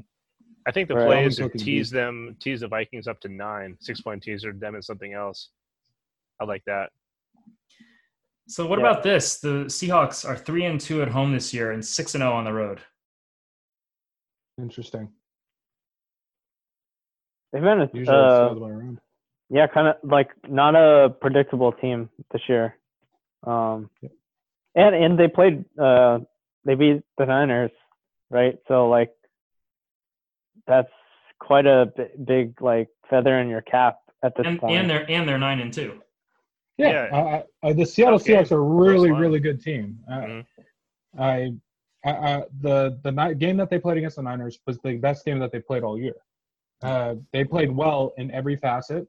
I 0.65 0.71
think 0.71 0.88
the 0.88 0.95
Right. 0.95 1.08
play 1.08 1.26
is 1.26 1.36
Dalvin 1.36 1.38
to 1.38 1.43
Cook 1.43 1.56
is 1.56 1.63
tease 1.63 1.89
them, 1.91 2.36
tease 2.39 2.62
the 2.62 2.67
Vikings 2.67 3.08
up 3.08 3.19
to 3.21 3.30
nine, 3.30 3.78
six 3.82 4.02
point 4.02 4.23
teaser 4.23 4.52
them 4.54 4.76
and 4.76 4.84
something 4.84 5.13
else. 5.13 5.50
I 6.39 6.45
like 6.45 6.63
that. 6.65 6.91
So 8.47 8.65
what 8.65 8.79
Yeah. 8.79 8.89
about 8.91 9.03
this? 9.03 9.39
The 9.39 9.65
Seahawks 9.65 10.27
are 10.27 10.36
three 10.38 10.65
and 10.65 10.79
two 10.79 11.01
at 11.01 11.10
home 11.10 11.31
this 11.33 11.53
year 11.53 11.71
and 11.71 11.86
six 11.86 12.15
and 12.15 12.21
zero 12.21 12.33
on 12.33 12.45
the 12.45 12.53
road. 12.53 12.81
interesting. 14.60 15.07
they've 17.53 17.62
been 17.62 17.81
a, 17.81 17.89
Usually 17.93 17.99
it's 18.01 18.07
the 18.10 18.43
uh, 18.43 18.49
other 18.51 18.60
way 18.60 18.71
around. 18.71 18.99
yeah, 19.49 19.67
kind 19.67 19.88
of 19.88 19.95
like 20.03 20.29
not 20.47 20.75
a 20.75 21.10
predictable 21.12 21.71
team 21.71 22.10
this 22.31 22.41
year. 22.49 22.75
Um, 23.43 23.89
Yep. 24.01 24.12
and 24.75 24.95
and 24.95 25.19
they 25.19 25.27
played 25.27 25.63
uh 25.79 26.19
they 26.65 26.73
beat 26.75 27.03
the 27.17 27.25
Niners, 27.25 27.71
right? 28.31 28.57
So 28.67 28.89
like 28.89 29.12
that's 30.65 30.91
quite 31.39 31.65
a 31.67 31.91
big 32.25 32.60
like 32.62 32.89
feather 33.10 33.39
in 33.39 33.47
your 33.47 33.62
cap 33.62 33.99
at 34.23 34.36
this 34.36 34.45
And, 34.47 34.60
point. 34.60 34.75
and 34.75 34.89
they're 34.89 35.10
and 35.10 35.27
they're 35.29 35.38
nine 35.38 35.60
and 35.60 35.71
two. 35.71 36.01
Yeah, 36.77 36.89
Yeah. 37.09 37.15
I, 37.15 37.19
I, 37.67 37.69
uh, 37.69 37.73
the 37.73 37.85
Seattle 37.85 38.19
Tough 38.19 38.27
game. 38.27 38.43
Seahawks 38.43 38.51
are 38.51 38.63
really, 38.63 39.11
really 39.11 39.39
good 39.39 39.61
team. 39.61 39.99
Uh, 40.09 40.13
Mhm. 40.21 40.45
I, 41.17 41.51
I, 42.05 42.09
I, 42.11 42.43
the 42.61 42.99
the 43.03 43.11
ni- 43.11 43.35
game 43.35 43.57
that 43.57 43.69
they 43.69 43.79
played 43.79 43.97
against 43.97 44.17
the 44.17 44.21
Niners 44.21 44.59
was 44.67 44.77
the 44.83 44.97
best 44.97 45.25
game 45.25 45.39
that 45.39 45.51
they 45.51 45.59
played 45.59 45.83
all 45.83 45.97
year. 45.99 46.15
Uh, 46.83 47.15
they 47.33 47.43
played 47.43 47.71
well 47.71 48.13
in 48.17 48.29
every 48.31 48.55
facet. 48.55 49.07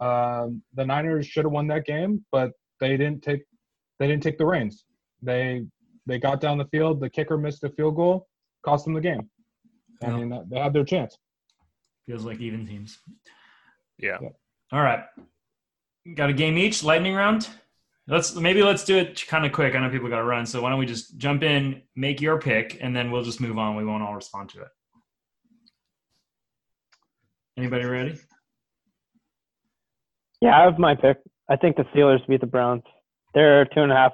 Um, 0.00 0.62
the 0.74 0.84
Niners 0.86 1.26
should 1.26 1.44
have 1.44 1.52
won 1.52 1.66
that 1.68 1.84
game, 1.86 2.24
but 2.30 2.52
they 2.80 2.96
didn't 2.96 3.22
take 3.22 3.42
they 3.98 4.06
didn't 4.06 4.22
take 4.22 4.38
the 4.38 4.46
reins. 4.46 4.84
They 5.22 5.64
they 6.06 6.18
got 6.18 6.40
down 6.40 6.58
the 6.58 6.66
field. 6.66 7.00
The 7.00 7.10
kicker 7.10 7.36
missed 7.36 7.64
a 7.64 7.70
field 7.70 7.96
goal, 7.96 8.28
cost 8.64 8.84
them 8.84 8.94
the 8.94 9.00
game. 9.00 9.28
I 10.02 10.08
Yeah. 10.10 10.16
mean, 10.16 10.44
they 10.48 10.58
had 10.60 10.72
their 10.72 10.84
chance. 10.84 11.18
Feels 12.06 12.24
like 12.24 12.40
even 12.40 12.66
teams. 12.66 12.98
Yeah. 13.98 14.18
All 14.72 14.82
right. 14.82 15.04
Got 16.12 16.30
a 16.30 16.34
game 16.34 16.58
each, 16.58 16.84
lightning 16.84 17.14
round. 17.14 17.48
Let's 18.06 18.34
maybe 18.34 18.62
let's 18.62 18.84
do 18.84 18.98
it 18.98 19.26
kind 19.26 19.46
of 19.46 19.52
quick. 19.52 19.74
I 19.74 19.78
know 19.80 19.88
people 19.88 20.10
got 20.10 20.18
to 20.18 20.24
run, 20.24 20.44
so 20.44 20.60
why 20.60 20.68
don't 20.68 20.78
we 20.78 20.84
just 20.84 21.16
jump 21.16 21.42
in, 21.42 21.80
make 21.96 22.20
your 22.20 22.38
pick, 22.38 22.76
and 22.82 22.94
then 22.94 23.10
we'll 23.10 23.22
just 23.22 23.40
move 23.40 23.56
on. 23.56 23.76
We 23.76 23.84
won't 23.86 24.02
all 24.02 24.14
respond 24.14 24.50
to 24.50 24.62
it. 24.62 24.68
Anybody 27.56 27.84
ready? 27.86 28.18
Yeah, 30.42 30.58
I 30.60 30.64
have 30.64 30.78
my 30.78 30.94
pick. 30.94 31.18
I 31.48 31.56
think 31.56 31.76
the 31.76 31.84
Steelers 31.84 32.26
beat 32.28 32.40
the 32.40 32.46
Browns. 32.46 32.82
They're 33.32 33.64
two 33.64 33.80
and 33.80 33.90
a 33.90 33.94
half 33.94 34.12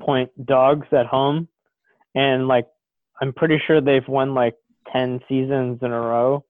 point 0.00 0.30
dogs 0.46 0.86
at 0.92 1.04
home, 1.04 1.48
and 2.14 2.48
like 2.48 2.66
I'm 3.20 3.34
pretty 3.34 3.60
sure 3.66 3.82
they've 3.82 4.08
won 4.08 4.32
like 4.32 4.54
ten 4.90 5.20
seasons 5.28 5.80
in 5.82 5.92
a 5.92 6.00
row 6.00 6.46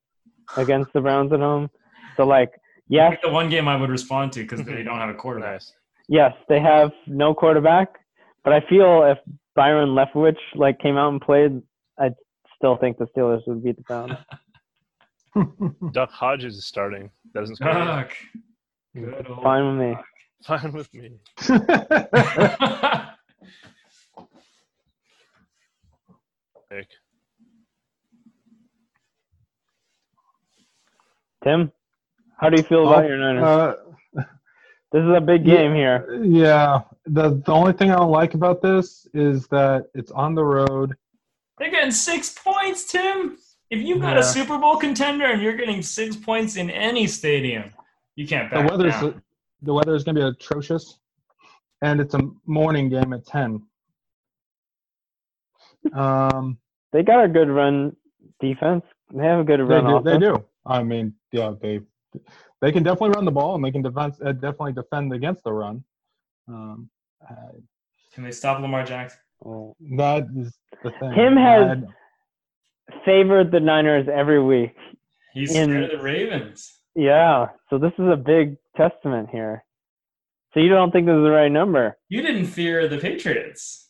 against 0.57 0.93
the 0.93 1.01
Browns 1.01 1.33
at 1.33 1.41
home. 1.41 1.69
So 2.17 2.25
like, 2.25 2.53
yes, 2.93 3.19
the 3.23 3.31
one 3.31 3.49
game 3.49 3.69
I 3.69 3.77
would 3.77 3.91
respond 3.91 4.33
to 4.33 4.43
because 4.43 4.65
they 4.65 4.83
don't 4.83 4.99
have 4.99 5.09
a 5.09 5.15
quarterback. 5.15 5.53
Nice. 5.53 5.73
yes, 6.09 6.33
they 6.49 6.61
have 6.61 6.91
no 7.07 7.35
quarterback, 7.35 7.89
but 8.45 8.53
I 8.53 8.61
feel 8.69 9.03
if 9.05 9.19
Byron 9.55 9.91
Leftwich 9.91 10.39
like 10.55 10.79
came 10.79 10.97
out 10.97 11.11
and 11.11 11.21
played, 11.21 11.63
I 11.99 12.11
still 12.57 12.77
think 12.77 12.99
the 12.99 13.07
Steelers 13.17 13.47
would 13.47 13.63
beat 13.65 13.77
the 13.77 13.83
Browns. 13.83 14.13
Duck 15.93 16.11
Hodges 16.11 16.57
is 16.57 16.67
starting. 16.67 17.11
Doesn't 17.35 17.57
scare 17.57 18.07
me. 18.95 19.03
Good. 19.03 19.27
Fine 19.43 19.79
with 19.79 19.89
me. 19.89 19.97
Fine 20.45 20.73
with 20.73 20.93
me. 20.93 21.13
Pick. 26.71 26.89
Tim, 31.45 31.73
how 32.43 32.51
do 32.51 32.57
you 32.57 32.63
feel 32.65 32.87
about 32.89 33.07
your 33.09 33.17
Niners? 33.19 33.43
Uh, 33.45 33.75
this 34.93 35.03
is 35.03 35.15
a 35.17 35.21
big 35.21 35.45
game 35.45 35.75
here. 35.75 36.21
yeah, 36.23 36.83
the 37.07 37.41
the 37.47 37.53
only 37.53 37.73
thing 37.73 37.91
I 37.91 37.97
don't 37.97 38.11
like 38.11 38.35
about 38.35 38.61
this 38.61 39.07
is 39.15 39.47
that 39.49 39.87
it's 39.95 40.11
on 40.11 40.35
the 40.35 40.45
road. 40.45 40.95
They're 41.59 41.71
getting 41.71 41.91
six 41.93 42.31
points, 42.31 42.85
Tim. 42.91 43.39
If 43.71 43.81
you've 43.81 44.01
got 44.03 44.15
Yeah. 44.15 44.21
a 44.21 44.23
Super 44.23 44.59
Bowl 44.59 44.77
contender 44.77 45.25
and 45.27 45.41
you're 45.41 45.57
getting 45.57 45.81
six 45.83 46.17
points 46.17 46.57
in 46.57 46.69
any 46.69 47.07
stadium, 47.07 47.71
you 48.17 48.27
can't 48.27 48.51
The 48.53 48.61
weather's 48.63 48.93
down. 49.01 49.23
the 49.63 49.73
weather 49.73 49.95
is 49.95 50.05
going 50.05 50.17
to 50.17 50.21
be 50.23 50.27
atrocious, 50.27 50.99
and 51.81 52.01
it's 52.01 52.15
a 52.15 52.21
morning 52.47 52.89
game 52.89 53.13
at 53.13 53.25
ten. 53.27 53.63
Um, 55.95 56.59
They 56.93 57.03
got 57.03 57.25
a 57.25 57.29
good 57.29 57.49
run 57.49 57.97
defense. 58.41 58.85
They 59.13 59.25
have 59.25 59.41
a 59.41 59.45
good 59.45 59.61
run. 59.61 59.69
they 59.69 59.75
run 59.75 59.85
do, 59.87 59.97
offense. 59.97 60.21
they 60.21 60.27
do. 60.27 60.45
I 60.65 60.83
mean, 60.83 61.15
yeah, 61.33 61.55
they 61.61 61.81
they 62.61 62.73
can 62.73 62.83
definitely 62.83 63.11
run 63.11 63.25
the 63.25 63.31
ball 63.31 63.55
and 63.55 63.65
they 63.65 63.71
can 63.71 63.83
defense 63.83 64.19
uh, 64.25 64.33
definitely 64.33 64.73
defend 64.73 65.13
against 65.13 65.43
the 65.45 65.53
run. 65.53 65.85
Um, 66.49 66.91
uh, 67.29 67.35
Can 68.15 68.25
they 68.25 68.31
stop 68.33 68.61
Lamar 68.61 68.85
Jackson? 68.85 69.19
That 69.97 70.27
is 70.37 70.57
the 70.83 70.91
thing. 71.01 71.13
Him 71.13 71.37
has- 71.37 71.79
I- 71.79 71.83
Favored 73.07 73.51
the 73.53 73.61
Niners 73.61 74.07
every 74.13 74.43
week. 74.43 74.75
He's 75.33 75.55
In- 75.55 75.71
scared 75.71 75.85
of 75.85 75.91
the 75.99 76.05
Ravens. 76.05 76.81
Yeah, 76.95 77.47
so 77.71 77.79
this 77.79 77.93
is 77.99 78.07
a 78.13 78.17
big 78.17 78.57
testament 78.77 79.31
here. 79.31 79.65
So 80.53 80.61
you 80.61 80.69
don't 80.69 80.91
think 80.91 81.07
this 81.07 81.15
is 81.15 81.23
the 81.23 81.31
right 81.31 81.51
number? 81.51 81.97
You 82.11 82.21
didn't 82.21 82.47
fear 82.47 82.87
the 82.89 82.99
Patriots, 82.99 83.89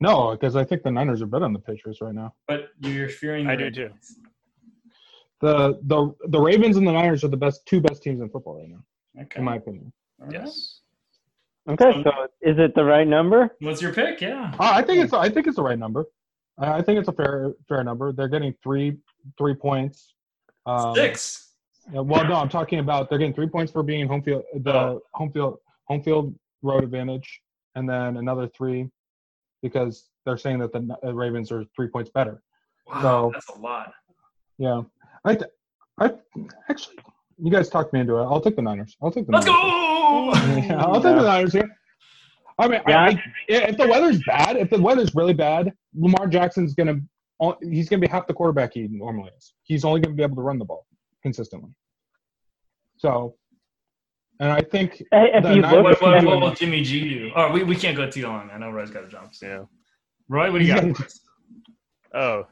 no, 0.00 0.32
because 0.32 0.56
I 0.56 0.64
think 0.64 0.82
the 0.82 0.90
Niners 0.90 1.22
are 1.22 1.26
better 1.26 1.44
than 1.44 1.52
the 1.52 1.60
Patriots 1.60 2.00
right 2.00 2.14
now. 2.14 2.34
but 2.48 2.70
you're 2.80 3.08
fearing. 3.08 3.46
The 3.46 3.52
I 3.52 3.56
do 3.56 3.70
too. 3.70 3.90
Ravens. 5.42 5.76
The 5.88 6.12
the 6.22 6.28
the 6.28 6.40
Ravens 6.40 6.76
and 6.76 6.86
the 6.86 6.92
Niners 6.92 7.24
are 7.24 7.28
the 7.28 7.36
best 7.36 7.64
two 7.66 7.80
best 7.80 8.02
teams 8.02 8.20
in 8.20 8.28
football 8.30 8.58
right 8.58 8.68
now, 8.68 9.22
Okay. 9.22 9.38
in 9.38 9.44
my 9.44 9.56
opinion. 9.56 9.92
All 10.20 10.26
right. 10.26 10.34
Yes. 10.42 10.80
Okay, 11.68 11.92
So- 11.92 12.02
so 12.10 12.26
is 12.40 12.58
it 12.58 12.74
the 12.74 12.84
right 12.84 13.06
number? 13.06 13.56
What's 13.60 13.82
your 13.82 13.92
pick? 13.92 14.20
Yeah. 14.20 14.52
Uh, 14.58 14.70
I 14.72 14.82
think 14.82 15.04
it's 15.04 15.12
I 15.12 15.28
think 15.28 15.46
it's 15.46 15.56
the 15.56 15.62
right 15.62 15.78
number. 15.78 16.06
I 16.58 16.78
I 16.78 16.82
think 16.82 16.98
it's 16.98 17.08
a 17.08 17.12
fair 17.12 17.52
fair 17.68 17.84
number. 17.84 18.12
They're 18.12 18.28
getting 18.28 18.54
three 18.62 18.96
three 19.38 19.54
points. 19.54 20.14
Um, 20.66 20.94
Six. 20.94 21.54
yeah, 21.92 22.00
well, 22.00 22.24
no, 22.26 22.34
I'm 22.34 22.48
talking 22.48 22.78
about 22.80 23.08
they're 23.08 23.18
getting 23.18 23.34
three 23.34 23.48
points 23.48 23.72
for 23.72 23.82
being 23.82 24.06
home 24.06 24.22
field 24.22 24.44
the 24.54 24.72
Oh. 24.74 25.02
home 25.14 25.32
field 25.32 25.58
home 25.84 26.02
field 26.02 26.34
road 26.62 26.84
advantage, 26.84 27.40
and 27.74 27.88
then 27.88 28.16
another 28.18 28.46
three 28.48 28.90
because 29.62 30.08
they're 30.24 30.36
saying 30.38 30.58
that 30.58 30.72
the 30.72 31.14
Ravens 31.14 31.50
are 31.52 31.64
three 31.76 31.88
points 31.88 32.10
better. 32.10 32.42
Wow, 32.86 33.02
So- 33.02 33.30
that's 33.32 33.48
a 33.48 33.58
lot. 33.58 33.92
Yeah, 34.58 34.82
I 35.24 35.38
I 35.98 36.10
actually 36.68 36.96
you 37.42 37.50
guys 37.50 37.68
talked 37.68 37.92
me 37.92 38.00
into 38.00 38.16
it. 38.16 38.22
I'll 38.22 38.40
take 38.40 38.56
the 38.56 38.62
Niners. 38.62 38.96
I'll 39.02 39.10
take 39.10 39.26
the 39.26 39.32
Let's 39.32 39.46
Niners. 39.46 39.60
go. 39.62 40.74
Yeah, 40.74 40.76
I'll 40.84 40.94
take 41.02 41.16
the 41.16 41.22
Niners 41.22 41.52
here. 41.52 41.68
I 42.58 42.68
mean, 42.68 42.80
Yeah. 42.86 43.00
I, 43.06 43.22
if 43.48 43.76
the 43.78 43.86
weather's 43.88 44.20
bad, 44.26 44.56
if 44.56 44.68
the 44.68 44.80
weather's 44.80 45.14
really 45.14 45.32
bad, 45.32 45.72
Lamar 45.94 46.26
Jackson's 46.26 46.74
gonna 46.74 46.96
he's 47.62 47.88
gonna 47.88 48.00
be 48.00 48.06
half 48.06 48.26
the 48.26 48.34
quarterback 48.34 48.74
he 48.74 48.86
normally 48.90 49.30
is. 49.38 49.54
He's 49.62 49.84
only 49.84 50.00
gonna 50.00 50.14
be 50.14 50.22
able 50.22 50.36
to 50.36 50.42
run 50.42 50.58
the 50.58 50.64
ball 50.66 50.86
consistently. 51.22 51.70
So, 52.98 53.34
and 54.40 54.50
I 54.52 54.60
think 54.60 55.02
If 55.10 55.44
you 55.56 55.62
look, 55.62 55.84
What, 55.84 56.02
what, 56.02 56.24
what 56.24 56.40
will 56.42 56.54
Jimmy 56.54 56.82
G 56.82 57.08
do? 57.08 57.30
Oh, 57.34 57.50
we, 57.50 57.62
we 57.64 57.76
can't 57.76 57.96
go 57.96 58.10
too 58.10 58.24
long. 58.24 58.50
I 58.52 58.58
know 58.58 58.70
Roy's 58.70 58.90
got 58.90 59.04
a 59.04 59.08
jump. 59.08 59.32
Yeah. 59.40 59.62
Roy, 60.28 60.52
what 60.52 60.58
do 60.58 60.64
you 60.66 60.74
got? 60.74 60.84
Oh, 62.12 62.44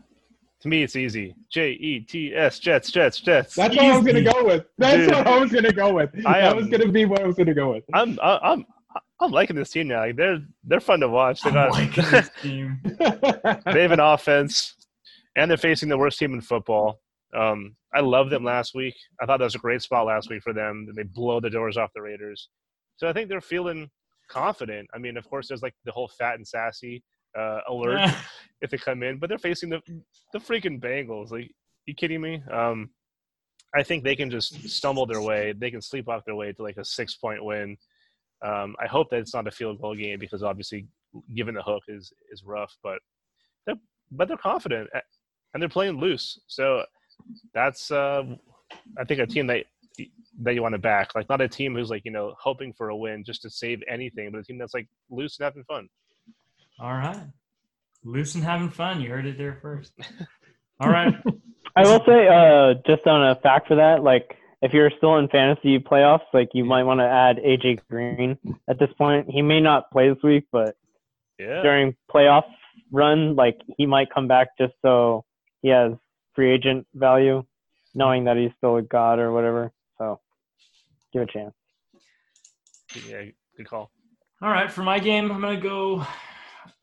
to 0.61 0.69
me 0.69 0.83
it's 0.83 0.97
easy. 0.97 1.35
J 1.51 1.71
E 1.73 2.01
T 2.01 2.35
S 2.35 2.59
Jets 2.59 2.91
Jets 2.91 3.21
Jets. 3.21 3.55
that's 3.55 3.77
what 3.77 3.85
I 3.85 3.97
was 3.97 4.07
gonna 4.07 4.23
go 4.23 4.45
with. 4.45 4.65
That's 4.79 4.97
Dude. 4.97 5.11
what 5.11 5.27
I 5.27 5.39
was 5.39 5.53
gonna 5.53 5.73
go 5.73 5.95
with. 5.95 6.11
I 6.27 6.41
that 6.41 6.51
am- 6.51 6.57
was 6.57 6.67
gonna 6.69 6.89
be 6.89 7.05
what 7.05 7.21
I 7.23 7.27
was 7.27 7.37
gonna 7.37 7.55
go 7.55 7.73
with. 7.75 7.85
I'm 7.95 8.19
I- 8.23 8.39
I'm 8.43 8.67
I'm 9.21 9.31
liking 9.33 9.57
this 9.57 9.71
team 9.71 9.89
now. 9.89 10.01
Like 10.01 10.17
they're 10.17 10.41
they're 10.65 10.81
fun 10.81 11.01
to 11.01 11.09
watch. 11.09 11.43
They 11.43 11.51
I'm 11.51 11.55
got 11.55 11.73
liking 11.73 12.05
this 12.11 12.31
team. 12.43 12.81
they 13.73 13.83
have 13.83 13.93
an 13.93 14.01
offense, 14.01 14.75
and 15.37 15.51
they're 15.51 15.59
facing 15.59 15.89
the 15.89 15.99
worst 15.99 16.19
team 16.19 16.35
in 16.35 16.41
football. 16.41 17.01
Um, 17.35 17.77
I 17.95 18.01
love 18.01 18.31
them 18.31 18.45
last 18.45 18.75
week. 18.75 18.95
I 19.21 19.27
thought 19.27 19.39
that 19.39 19.45
was 19.45 19.55
a 19.55 19.59
great 19.59 19.83
spot 19.83 20.07
last 20.07 20.31
week 20.31 20.43
for 20.43 20.53
them. 20.53 20.89
They 20.97 21.03
blow 21.05 21.41
the 21.41 21.51
doors 21.51 21.77
off 21.77 21.91
the 21.95 22.03
Raiders, 22.03 22.49
so 22.97 23.09
I 23.09 23.13
think 23.13 23.29
they're 23.29 23.41
feeling 23.41 23.91
confident. 24.29 24.89
I 24.95 24.99
mean, 24.99 25.17
of 25.17 25.29
course, 25.29 25.49
there's 25.49 25.63
like 25.63 25.75
the 25.85 25.93
whole 25.93 26.09
fat 26.19 26.35
and 26.37 26.47
sassy 26.47 27.03
uh, 27.39 27.61
alert 27.69 28.11
if 28.63 28.71
they 28.71 28.79
come 28.79 29.03
in, 29.03 29.19
but 29.19 29.29
they're 29.29 29.39
facing 29.39 29.71
the 29.71 29.81
the 30.33 30.39
freaking 30.39 30.81
Bengals. 30.81 31.31
Like, 31.31 31.51
you 31.87 31.95
kidding 31.95 32.21
me? 32.21 32.43
Um, 32.51 32.91
I 33.75 33.83
think 33.83 34.03
they 34.03 34.17
can 34.17 34.31
just 34.31 34.69
stumble 34.69 35.07
their 35.07 35.23
way. 35.23 35.53
They 35.53 35.71
can 35.71 35.83
sleep 35.83 36.09
off 36.09 36.25
their 36.25 36.35
way 36.35 36.53
to 36.53 36.63
like 36.63 36.79
a 36.79 36.85
six 36.85 37.15
point 37.17 37.45
win. 37.45 37.77
Um, 38.45 38.77
I 38.81 38.87
hope 38.87 39.11
that 39.11 39.19
it's 39.19 39.35
not 39.35 39.47
a 39.47 39.51
field 39.51 39.81
goal 39.81 39.95
game 39.95 40.19
because 40.19 40.43
obviously, 40.43 40.87
given 41.35 41.55
the 41.55 41.63
hook 41.63 41.83
is 41.89 42.13
is 42.33 42.45
rough. 42.45 42.75
But 42.83 42.99
they're 43.67 43.77
but 44.11 44.29
they're 44.29 44.37
confident 44.37 44.89
and 45.53 45.63
they're 45.63 45.69
playing 45.69 45.99
loose. 45.99 46.41
So 46.47 46.85
that's 47.55 47.91
uh, 47.91 48.25
I 48.99 49.05
think 49.05 49.21
a 49.21 49.27
team 49.27 49.47
that 49.49 49.65
that 50.43 50.55
you 50.55 50.63
want 50.63 50.75
to 50.75 50.79
back. 50.79 51.15
Like 51.15 51.29
not 51.29 51.41
a 51.41 51.49
team 51.49 51.75
who's 51.75 51.91
like 51.91 52.05
you 52.05 52.11
know 52.11 52.35
hoping 52.39 52.73
for 52.73 52.89
a 52.91 52.97
win 52.97 53.25
just 53.25 53.43
to 53.43 53.51
save 53.51 53.83
anything, 53.89 54.31
but 54.31 54.39
a 54.39 54.45
team 54.45 54.59
that's 54.59 54.75
like 54.75 54.89
loose 55.11 55.39
and 55.39 55.45
having 55.45 55.65
fun. 55.65 55.89
All 56.81 56.93
right. 56.93 57.19
Loose 58.05 58.35
and 58.35 58.45
having 58.45 58.71
fun. 58.71 59.01
You 59.01 59.11
heard 59.11 59.27
it 59.27 59.37
there 59.39 59.59
first. 59.61 59.93
All 60.81 60.89
right. 60.89 61.15
I 61.77 61.83
will 61.83 62.03
say, 62.07 62.29
uh, 62.29 62.75
just 62.87 63.07
on 63.07 63.29
a 63.31 63.37
fact 63.37 63.69
for 63.69 63.77
that, 63.77 64.03
like 64.03 64.37
if 64.63 64.73
you're 64.73 64.91
still 64.97 65.17
in 65.17 65.29
fantasy 65.29 65.79
playoffs, 65.79 66.23
like 66.33 66.51
you 66.55 66.65
might 66.65 66.85
want 66.85 67.01
to 67.01 67.05
add 67.05 67.37
AJ 67.39 67.81
Green 67.91 68.39
at 68.69 68.79
this 68.79 68.91
point. 68.97 69.29
He 69.31 69.43
may 69.43 69.61
not 69.61 69.91
play 69.91 70.09
this 70.09 70.23
week, 70.23 70.45
but 70.53 70.77
Yeah. 71.39 71.63
during 71.63 71.97
playoff 72.13 72.45
run, 72.93 73.35
like 73.37 73.61
he 73.77 73.87
might 73.87 74.11
come 74.13 74.29
back 74.29 74.49
just 74.59 74.75
so 74.83 75.25
he 75.63 75.69
has 75.69 75.93
free 76.35 76.53
agent 76.53 76.87
value, 76.95 77.45
knowing 77.95 78.25
that 78.25 78.37
he's 78.37 78.53
still 78.57 78.77
a 78.77 78.83
god 78.83 79.19
or 79.19 79.33
whatever. 79.33 79.73
So 79.99 80.21
give 81.13 81.23
it 81.23 81.31
a 81.31 81.33
chance. 81.33 81.55
Yeah. 83.09 83.25
Good 83.57 83.69
call. 83.69 83.91
All 84.41 84.51
right. 84.51 84.71
For 84.71 84.83
my 84.83 84.99
game, 85.01 85.31
I'm 85.33 85.41
gonna 85.41 85.61
go. 85.61 86.07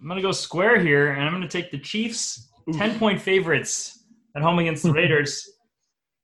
I'm 0.01 0.07
gonna 0.07 0.21
go 0.21 0.31
square 0.31 0.79
here, 0.79 1.11
and 1.11 1.23
I'm 1.23 1.31
gonna 1.33 1.47
take 1.47 1.71
the 1.71 1.79
Chiefs, 1.79 2.49
ten 2.73 2.97
point 2.99 3.21
favorites 3.21 4.03
at 4.35 4.41
home 4.41 4.59
against 4.59 4.83
the 4.83 4.91
Raiders. 5.01 5.49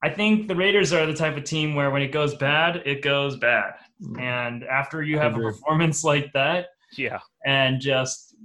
I 0.04 0.10
think 0.10 0.48
the 0.48 0.56
Raiders 0.56 0.94
are 0.94 1.06
the 1.06 1.14
type 1.14 1.38
of 1.38 1.44
team 1.44 1.76
where 1.76 1.92
when 1.92 2.02
it 2.02 2.12
goes 2.12 2.34
bad, 2.36 2.78
it 2.86 3.02
goes 3.04 3.38
bad. 3.38 3.74
And 4.20 4.64
after 4.64 5.04
you 5.04 5.20
have 5.20 5.36
a 5.36 5.40
performance 5.40 6.04
like 6.12 6.32
that, 6.34 6.70
Yeah. 6.98 7.20
and 7.46 7.80
just 7.80 8.36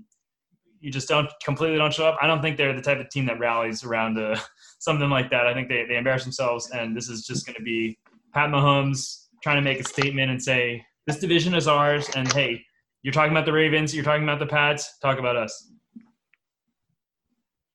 you 0.80 0.92
just 0.92 1.08
don't 1.08 1.30
completely 1.42 1.78
don't 1.78 1.94
show 1.94 2.06
up. 2.06 2.18
I 2.20 2.26
don't 2.26 2.42
think 2.42 2.58
they're 2.58 2.74
the 2.74 2.82
type 2.82 2.98
of 3.00 3.08
team 3.08 3.24
that 3.26 3.38
rallies 3.40 3.82
around 3.82 4.18
uh, 4.18 4.38
something 4.78 5.08
like 5.08 5.30
that. 5.30 5.46
I 5.46 5.54
think 5.54 5.68
they, 5.70 5.84
they 5.88 5.96
embarrass 5.96 6.24
themselves, 6.24 6.70
and 6.70 6.94
this 6.94 7.08
is 7.08 7.26
just 7.26 7.46
going 7.46 7.56
to 7.56 7.62
be 7.62 7.98
Pat 8.34 8.50
Mahomes 8.50 9.24
trying 9.42 9.56
to 9.56 9.62
make 9.62 9.80
a 9.80 9.84
statement 9.84 10.30
and 10.30 10.40
say 10.42 10.84
this 11.06 11.18
division 11.18 11.54
is 11.54 11.66
ours. 11.66 12.10
And 12.14 12.30
hey, 12.34 12.62
you're 13.06 13.12
talking 13.12 13.30
about 13.30 13.44
the 13.44 13.52
Ravens, 13.52 13.94
you're 13.94 14.02
talking 14.04 14.24
about 14.24 14.40
the 14.40 14.46
Pats, 14.46 14.98
talk 14.98 15.20
about 15.20 15.36
us. 15.36 15.70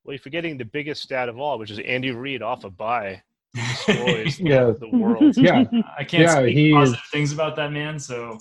Well, 0.04 0.14
you're 0.14 0.20
forgetting 0.20 0.58
the 0.58 0.66
biggest 0.66 1.02
stat 1.04 1.30
of 1.30 1.40
all, 1.40 1.58
which 1.58 1.72
is 1.72 1.80
Andy 1.80 2.12
Reid 2.12 2.42
off 2.42 2.66
a 2.66 2.70
bye 2.70 3.22
destroys 3.56 4.42
Yeah. 4.42 4.74
the 4.78 4.90
world. 4.92 5.38
Yeah, 5.38 5.64
I 5.98 6.04
can't 6.04 6.24
Yeah, 6.24 6.36
speak 6.42 6.54
he 6.58 6.70
is- 6.72 6.74
positive 6.76 7.06
things 7.14 7.32
about 7.32 7.56
that 7.56 7.72
man. 7.72 7.98
So 7.98 8.40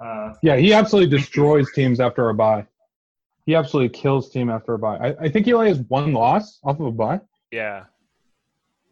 uh, 0.00 0.32
yeah, 0.42 0.56
he 0.56 0.72
absolutely 0.72 1.16
destroys 1.16 1.70
teams 1.72 2.00
after 2.00 2.28
a 2.30 2.34
bye. 2.34 2.66
He 3.46 3.54
absolutely 3.54 3.96
kills 3.96 4.30
team 4.30 4.50
after 4.50 4.74
a 4.74 4.78
bye. 4.78 4.96
I, 4.96 5.24
I 5.26 5.28
think 5.28 5.46
he 5.46 5.52
only 5.52 5.68
has 5.68 5.78
one 5.86 6.12
loss 6.12 6.58
off 6.64 6.80
of 6.80 6.86
a 6.86 6.90
bye. 6.90 7.20
Yeah. 7.52 7.84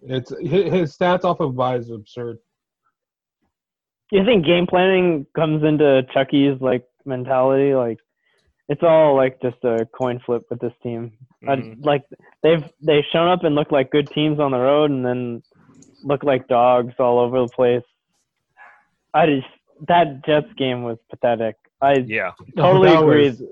It's 0.05 0.31
his, 0.41 0.73
his 0.73 0.97
stats 0.97 1.25
off 1.25 1.41
of 1.41 1.51
a 1.51 1.53
bye 1.55 1.77
is 1.79 1.91
absurd. 1.91 2.39
Do 4.13 4.19
you 4.19 4.25
think 4.25 4.45
game 4.45 4.67
planning 4.69 5.27
comes 5.35 5.65
into 5.65 6.03
Chucky's 6.15 6.61
like 6.61 6.85
mentality? 7.07 7.75
Like 7.75 7.99
it's 8.69 8.83
all 8.83 9.15
like 9.17 9.41
just 9.43 9.63
a 9.65 9.87
coin 9.87 10.21
flip 10.25 10.43
with 10.51 10.61
this 10.61 10.73
team. 10.83 11.13
I- 11.47 11.57
Mhm. 11.57 11.85
like 11.85 12.05
they've 12.43 12.65
they've 12.81 13.05
shown 13.13 13.29
up 13.29 13.45
and 13.45 13.55
looked 13.55 13.73
like 13.73 13.91
good 13.91 14.09
teams 14.11 14.39
on 14.41 14.51
the 14.53 14.59
road, 14.61 14.91
and 14.91 15.05
then 15.05 15.43
look 16.05 16.23
like 16.25 16.49
dogs 16.49 16.95
all 16.99 17.19
over 17.19 17.41
the 17.41 17.49
place. 17.49 17.85
I 19.15 19.27
just 19.27 19.47
that 19.89 20.25
Jets 20.25 20.53
game 20.57 20.83
was 20.85 20.99
pathetic. 21.11 21.57
I 21.81 21.95
Yeah. 22.07 22.33
totally 22.57 22.91
That 22.91 23.03
agree. 23.03 23.29
was- 23.31 23.43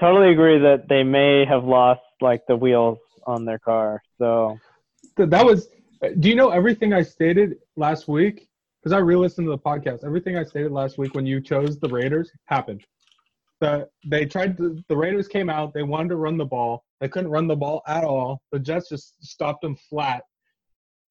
Totally 0.00 0.32
agree 0.32 0.58
that 0.58 0.88
they 0.88 1.04
may 1.04 1.44
have 1.44 1.64
lost 1.64 2.02
like 2.20 2.44
the 2.46 2.56
wheels 2.56 2.98
on 3.28 3.44
their 3.44 3.60
car. 3.60 4.02
So 4.18 4.58
that 5.16 5.44
was 5.46 5.70
do 6.18 6.28
you 6.28 6.34
know 6.34 6.50
everything 6.50 6.92
i 6.92 7.00
stated 7.00 7.56
last 7.76 8.08
week 8.08 8.48
because 8.84 8.94
i 8.94 8.98
re-listened 8.98 9.46
to 9.46 9.50
the 9.50 9.58
podcast. 9.58 10.04
Everything 10.04 10.36
i 10.36 10.44
stated 10.44 10.70
last 10.70 10.98
week 10.98 11.14
when 11.14 11.24
you 11.24 11.40
chose 11.40 11.78
the 11.78 11.88
raiders 11.88 12.30
happened. 12.44 12.84
The, 13.60 13.88
they 14.04 14.26
tried 14.26 14.58
to, 14.58 14.76
the 14.88 14.96
raiders 14.96 15.26
came 15.26 15.48
out 15.48 15.72
they 15.72 15.82
wanted 15.82 16.10
to 16.10 16.16
run 16.16 16.36
the 16.36 16.44
ball. 16.44 16.84
They 17.00 17.08
couldn't 17.08 17.30
run 17.30 17.46
the 17.46 17.56
ball 17.56 17.82
at 17.86 18.04
all. 18.04 18.42
The 18.52 18.58
jets 18.58 18.90
just 18.90 19.24
stopped 19.24 19.62
them 19.62 19.76
flat. 19.88 20.22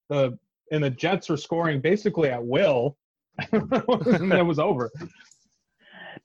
The 0.09 0.38
and 0.71 0.83
the 0.83 0.89
jets 0.91 1.29
were 1.29 1.38
scoring 1.38 1.81
basically 1.81 2.29
at 2.29 2.43
will. 2.45 2.95
And 3.51 4.31
it 4.33 4.45
was 4.45 4.59
over. 4.59 4.91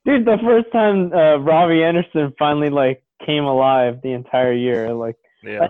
Dude, 0.05 0.27
the 0.27 0.37
first 0.45 0.71
time 0.71 1.13
uh, 1.15 1.37
Robbie 1.39 1.83
Anderson 1.83 2.35
finally 2.39 2.69
like 2.69 3.03
came 3.25 3.45
alive 3.45 4.01
the 4.03 4.13
entire 4.13 4.53
year, 4.53 4.93
like 4.93 5.17
Yeah. 5.43 5.69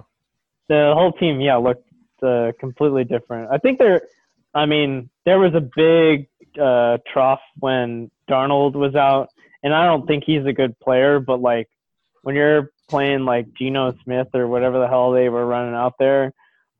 the 0.68 0.92
whole 0.96 1.12
team, 1.12 1.40
yeah, 1.40 1.56
looked 1.56 1.88
uh, 2.22 2.50
completely 2.58 3.04
different. 3.04 3.48
I 3.52 3.58
think 3.58 3.78
there, 3.78 4.02
I 4.54 4.66
mean, 4.66 5.10
there 5.24 5.38
was 5.38 5.54
a 5.54 5.60
big 5.60 6.28
uh, 6.60 6.98
trough 7.12 7.40
when 7.58 8.10
Darnold 8.30 8.74
was 8.74 8.94
out, 8.94 9.28
and 9.62 9.74
I 9.74 9.86
don't 9.86 10.06
think 10.06 10.24
he's 10.24 10.46
a 10.46 10.52
good 10.52 10.78
player, 10.80 11.20
but 11.20 11.40
like 11.40 11.68
when 12.22 12.34
you're 12.34 12.72
playing 12.88 13.24
like 13.24 13.52
Geno 13.54 13.94
Smith 14.04 14.28
or 14.34 14.46
whatever 14.48 14.78
the 14.78 14.88
hell 14.88 15.12
they 15.12 15.28
were 15.28 15.46
running 15.46 15.74
out 15.74 15.94
there, 15.98 16.32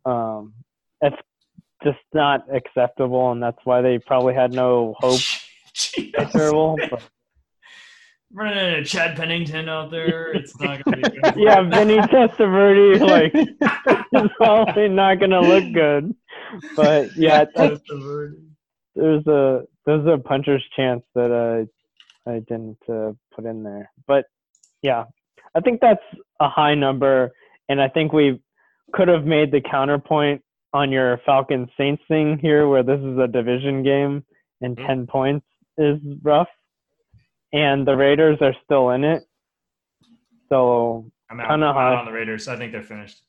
um, 0.04 0.54
it's 1.00 1.16
just 1.85 1.98
not 2.12 2.44
acceptable, 2.54 3.31
and 3.33 3.42
that's 3.42 3.59
why 3.64 3.83
they 3.83 3.98
probably 3.98 4.35
had 4.35 4.52
no 4.52 4.94
hope. 4.98 5.20
It's 5.81 6.33
terrible. 6.33 6.76
But, 6.90 7.02
Running 8.31 8.59
a 8.59 8.85
Chad 8.85 9.16
Pennington 9.16 9.70
out 9.70 9.90
there, 9.90 10.33
it's 10.35 10.59
not 10.61 10.85
gonna 10.85 10.96
be 10.96 11.02
good. 11.02 11.35
yeah, 11.37 11.62
Vinny 11.62 11.96
Testaverde, 11.98 13.00
like, 13.00 13.35
is 14.12 14.31
probably 14.37 14.88
not 14.88 15.18
gonna 15.18 15.40
look 15.40 15.72
good. 15.72 16.14
But 16.76 17.11
yeah, 17.16 17.44
that's, 17.54 17.80
there's 18.94 19.26
a 19.26 19.62
there's 19.87 20.06
a 20.06 20.18
puncher's 20.18 20.64
chance 20.76 21.02
that 21.14 21.30
uh, 21.32 22.30
I 22.30 22.40
didn't 22.40 22.78
uh, 22.88 23.12
put 23.34 23.44
in 23.44 23.62
there. 23.62 23.90
But 24.06 24.24
yeah, 24.82 25.04
I 25.54 25.61
think 25.61 25.80
that's 25.80 26.02
a 26.40 26.48
high 26.48 26.74
number, 26.74 27.30
and 27.68 27.80
I 27.80 27.88
think 27.88 28.12
we 28.12 28.40
could 28.92 29.08
have 29.08 29.24
made 29.24 29.52
the 29.52 29.61
counterpoint 29.61 30.42
on 30.72 30.92
your 30.92 31.18
Falcons 31.24 31.68
Saints 31.78 32.02
thing 32.08 32.38
here, 32.40 32.68
where 32.68 32.82
this 32.82 33.00
is 33.00 33.18
a 33.18 33.26
division 33.26 33.82
game 33.82 34.24
and 34.61 34.76
Mhm. 34.76 34.87
ten 34.87 35.06
points 35.06 35.46
is 35.78 35.98
rough, 36.22 36.48
and 37.52 37.87
the 37.87 37.96
Raiders 37.96 38.38
are 38.40 38.54
still 38.64 38.90
in 38.90 39.04
it. 39.04 39.22
So 40.48 41.11
I'm 41.30 41.40
out, 41.40 41.50
I'm 41.50 41.62
out 41.62 41.98
on 41.98 42.04
the 42.06 42.12
Raiders. 42.12 42.48
I 42.48 42.56
think 42.56 42.72
they're 42.72 42.82
finished. 42.82 43.22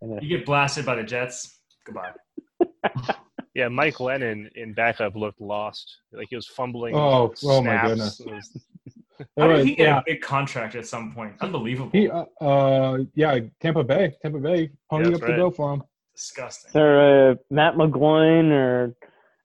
and 0.00 0.22
You 0.22 0.38
get 0.38 0.46
blasted 0.46 0.86
by 0.86 0.94
the 0.94 1.02
Jets. 1.02 1.59
Goodbye. 1.84 2.12
Yeah, 3.54 3.68
Mike 3.68 3.96
Glennon 3.96 4.50
in 4.54 4.74
backup 4.74 5.16
looked 5.16 5.40
lost. 5.40 5.98
Like 6.12 6.28
he 6.30 6.36
was 6.36 6.46
fumbling. 6.46 6.94
Oh, 6.94 7.34
oh 7.44 7.62
my 7.62 7.88
goodness. 7.88 8.20
Was- 8.24 8.64
How 9.38 9.48
did 9.48 9.66
he 9.66 9.74
get 9.74 9.84
yeah, 9.88 9.98
a 9.98 10.02
big 10.06 10.22
contract 10.22 10.74
at 10.76 10.86
some 10.86 11.12
point? 11.12 11.34
Unbelievable. 11.40 11.90
he, 11.92 12.08
uh, 12.08 12.24
uh, 12.40 12.98
yeah, 13.14 13.38
Tampa 13.60 13.84
Bay, 13.84 14.14
Tampa 14.22 14.38
Bay, 14.38 14.70
pony 14.88 15.04
that's 15.04 15.16
up 15.16 15.22
right. 15.22 15.30
to 15.32 15.36
go 15.36 15.50
for 15.50 15.74
him. 15.74 15.82
Disgusting. 16.16 16.68
is 16.68 16.72
there 16.72 17.32
uh, 17.32 17.34
Matt 17.50 17.74
McGloin 17.74 18.50
or 18.50 18.94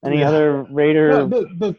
any 0.06 0.20
Yeah. 0.20 0.30
other 0.30 0.64
Raider? 0.72 1.10
Yeah, 1.10 1.18
the, 1.26 1.48
the 1.58 1.76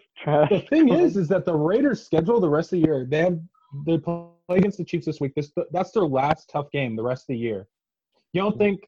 the 0.51 0.61
thing 0.69 0.91
is, 0.91 1.17
is 1.17 1.29
that 1.29 1.47
the 1.47 1.55
Raiders 1.55 2.05
schedule 2.05 2.39
the 2.41 2.49
rest 2.51 2.73
of 2.73 2.81
the 2.81 2.87
year. 2.87 3.07
They 3.09 3.21
have 3.21 3.39
they 3.87 3.97
play 3.97 4.27
against 4.51 4.79
the 4.79 4.85
Chiefs 4.85 5.07
this 5.07 5.21
week. 5.21 5.35
This 5.35 5.51
that's 5.71 5.93
their 5.93 6.07
last 6.07 6.51
tough 6.51 6.71
game 6.73 6.97
the 6.97 7.03
rest 7.03 7.23
of 7.23 7.29
the 7.29 7.39
year. 7.39 7.67
You 8.33 8.43
don't 8.43 8.59
think 8.59 8.81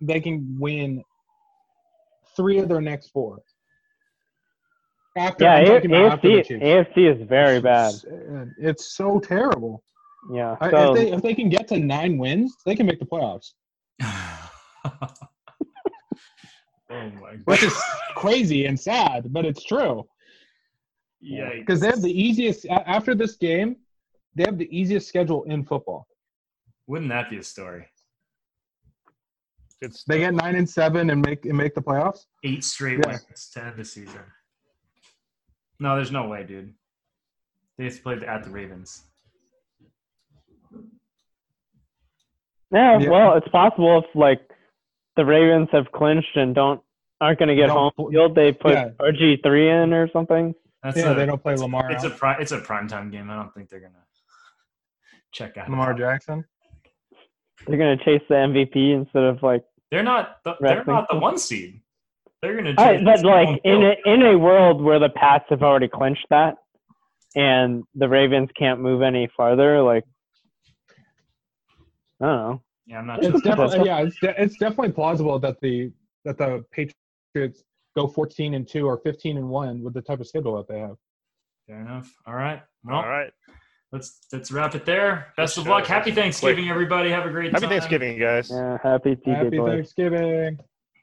they 0.00 0.20
can 0.20 0.56
win 0.58 1.02
three 2.36 2.58
of 2.58 2.68
their 2.68 2.80
next 2.80 3.08
four? 3.10 3.42
After 5.16 5.44
yeah, 5.44 5.54
I'm 5.54 5.66
A- 5.66 5.86
about 5.86 6.12
after 6.12 6.28
the 6.28 6.42
AFC 6.42 6.62
AFC 6.62 7.20
is 7.22 7.28
very 7.28 7.60
bad. 7.60 7.94
It's, 7.94 8.04
it's 8.58 8.96
so 8.96 9.18
terrible. 9.18 9.82
Yeah, 10.32 10.56
I- 10.60 10.68
if 10.68 10.94
they 10.94 11.12
if 11.12 11.22
they 11.22 11.34
can 11.34 11.48
get 11.48 11.66
to 11.68 11.78
nine 11.78 12.16
wins, 12.18 12.56
they 12.64 12.76
can 12.76 12.86
make 12.86 13.00
the 13.00 13.06
playoffs. 13.06 13.52
oh 14.02 15.10
my 16.90 17.32
god. 17.32 17.42
Which 17.44 17.62
is 17.62 17.76
crazy 18.14 18.66
and 18.66 18.78
sad, 18.78 19.32
but 19.32 19.44
it's 19.44 19.64
true. 19.64 20.06
Yeah. 21.20 21.50
Because 21.58 21.80
they 21.80 21.88
have 21.88 22.02
the 22.02 22.12
easiest 22.12 22.66
after 22.66 23.14
this 23.14 23.36
game, 23.36 23.76
they 24.34 24.44
have 24.44 24.58
the 24.58 24.68
easiest 24.76 25.08
schedule 25.08 25.42
in 25.44 25.64
football. 25.64 26.06
Wouldn't 26.86 27.10
that 27.10 27.30
be 27.30 27.38
a 27.38 27.42
story? 27.42 27.86
It's 29.80 30.04
They 30.04 30.18
get 30.18 30.34
nine 30.34 30.56
and 30.56 30.68
seven 30.68 31.10
and 31.10 31.22
make 31.24 31.44
and 31.46 31.56
make 31.56 31.74
the 31.74 31.82
playoffs. 31.82 32.26
Eight 32.44 32.64
straight 32.64 32.98
Yeah. 32.98 33.16
wins 33.28 33.50
to 33.54 33.64
end 33.64 33.76
the 33.76 33.84
season. 33.84 34.22
No, 35.78 35.96
there's 35.96 36.12
no 36.12 36.28
way, 36.28 36.44
dude. 36.44 36.74
They 37.78 37.84
have 37.84 37.96
to 37.96 38.02
play 38.02 38.14
at 38.26 38.44
the 38.44 38.50
Ravens. 38.50 39.04
yeah, 42.72 42.98
Yeah. 42.98 43.08
well, 43.08 43.36
it's 43.36 43.48
possible 43.48 43.98
if 43.98 44.04
like 44.14 44.40
the 45.16 45.24
Ravens 45.24 45.68
have 45.72 45.90
clinched 45.92 46.36
and 46.36 46.54
don't 46.54 46.80
aren't 47.20 47.38
going 47.38 47.48
to 47.48 47.54
get 47.54 47.68
home 47.68 47.90
pl- 47.96 48.10
field, 48.10 48.34
they 48.34 48.52
put 48.52 48.72
Yeah. 48.72 48.90
RG 48.98 49.42
three 49.42 49.68
in 49.70 49.92
or 49.92 50.08
something. 50.10 50.54
That's 50.82 50.96
yeah, 50.96 51.10
a, 51.10 51.14
they 51.14 51.26
don't 51.26 51.42
play 51.42 51.54
Lamar. 51.56 51.90
It's 51.92 52.04
a 52.04 52.12
out. 52.12 52.16
pri- 52.18 52.36
it's 52.40 52.52
a 52.52 52.60
primetime 52.60 53.10
game. 53.12 53.28
I 53.28 53.36
don't 53.36 53.52
think 53.52 53.68
they're 53.68 53.80
gonna 53.80 54.06
check 55.32 55.56
out. 55.58 55.68
Lamar 55.68 55.92
Jackson. 55.94 56.44
They're 57.66 57.78
going 57.78 57.98
to 57.98 58.04
chase 58.04 58.22
the 58.28 58.34
MVP 58.34 58.94
instead 58.94 59.24
of 59.24 59.42
like. 59.42 59.64
They're 59.90 60.02
not. 60.02 60.38
The, 60.44 60.54
they're 60.60 60.84
not 60.84 61.06
the 61.10 61.18
one 61.18 61.38
seed. 61.38 61.80
They're 62.42 62.56
gonna. 62.56 62.74
All 62.78 62.84
right, 62.84 62.98
chase 62.98 63.04
but 63.04 63.24
like 63.24 63.60
in 63.64 63.80
field. 63.80 63.96
a, 64.06 64.10
in 64.14 64.22
a 64.22 64.38
world 64.38 64.82
where 64.82 64.98
the 64.98 65.10
Pats 65.10 65.44
have 65.50 65.62
already 65.62 65.88
clinched 65.88 66.26
that, 66.30 66.56
and 67.34 67.84
the 67.94 68.08
Ravens 68.08 68.48
can't 68.58 68.80
move 68.80 69.02
any 69.02 69.28
farther, 69.36 69.82
like 69.82 70.04
I 72.20 72.26
don't 72.26 72.36
know. 72.36 72.62
Yeah, 72.86 72.98
I'm 72.98 73.06
not. 73.06 73.22
Sure. 73.22 73.32
It's 73.34 73.42
definitely 73.42 73.86
yeah, 73.86 74.00
it's, 74.00 74.18
de- 74.20 74.42
it's 74.42 74.56
definitely 74.58 74.92
plausible 74.92 75.38
that 75.38 75.60
the 75.60 75.92
that 76.24 76.38
the 76.38 76.64
Patriots 76.72 77.62
go 77.96 78.06
14 78.06 78.54
and 78.54 78.68
two 78.68 78.86
or 78.86 78.98
15 78.98 79.36
and 79.36 79.48
one 79.48 79.82
with 79.82 79.94
the 79.94 80.02
type 80.02 80.20
of 80.20 80.26
schedule 80.26 80.56
that 80.56 80.68
they 80.68 80.80
have. 80.80 80.96
Fair 81.66 81.80
enough. 81.80 82.12
All 82.26 82.34
right. 82.34 82.62
Well, 82.84 82.96
all 82.96 83.08
right. 83.08 83.32
Let's 83.92 84.20
let's 84.32 84.50
wrap 84.52 84.74
it 84.74 84.84
there. 84.86 85.32
Best 85.36 85.56
Good 85.56 85.62
of 85.62 85.66
luck. 85.68 85.86
Happy 85.86 86.12
Thanksgiving, 86.12 86.68
everybody. 86.68 87.10
Have 87.10 87.26
a 87.26 87.30
great 87.30 87.52
Happy 87.52 87.62
time. 87.62 87.70
Thanksgiving, 87.70 88.18
guys. 88.18 88.50
Yeah, 88.50 88.78
happy 88.82 89.16
TJ 89.16 89.36
Happy. 89.36 89.58
Thanksgiving. 89.58 90.58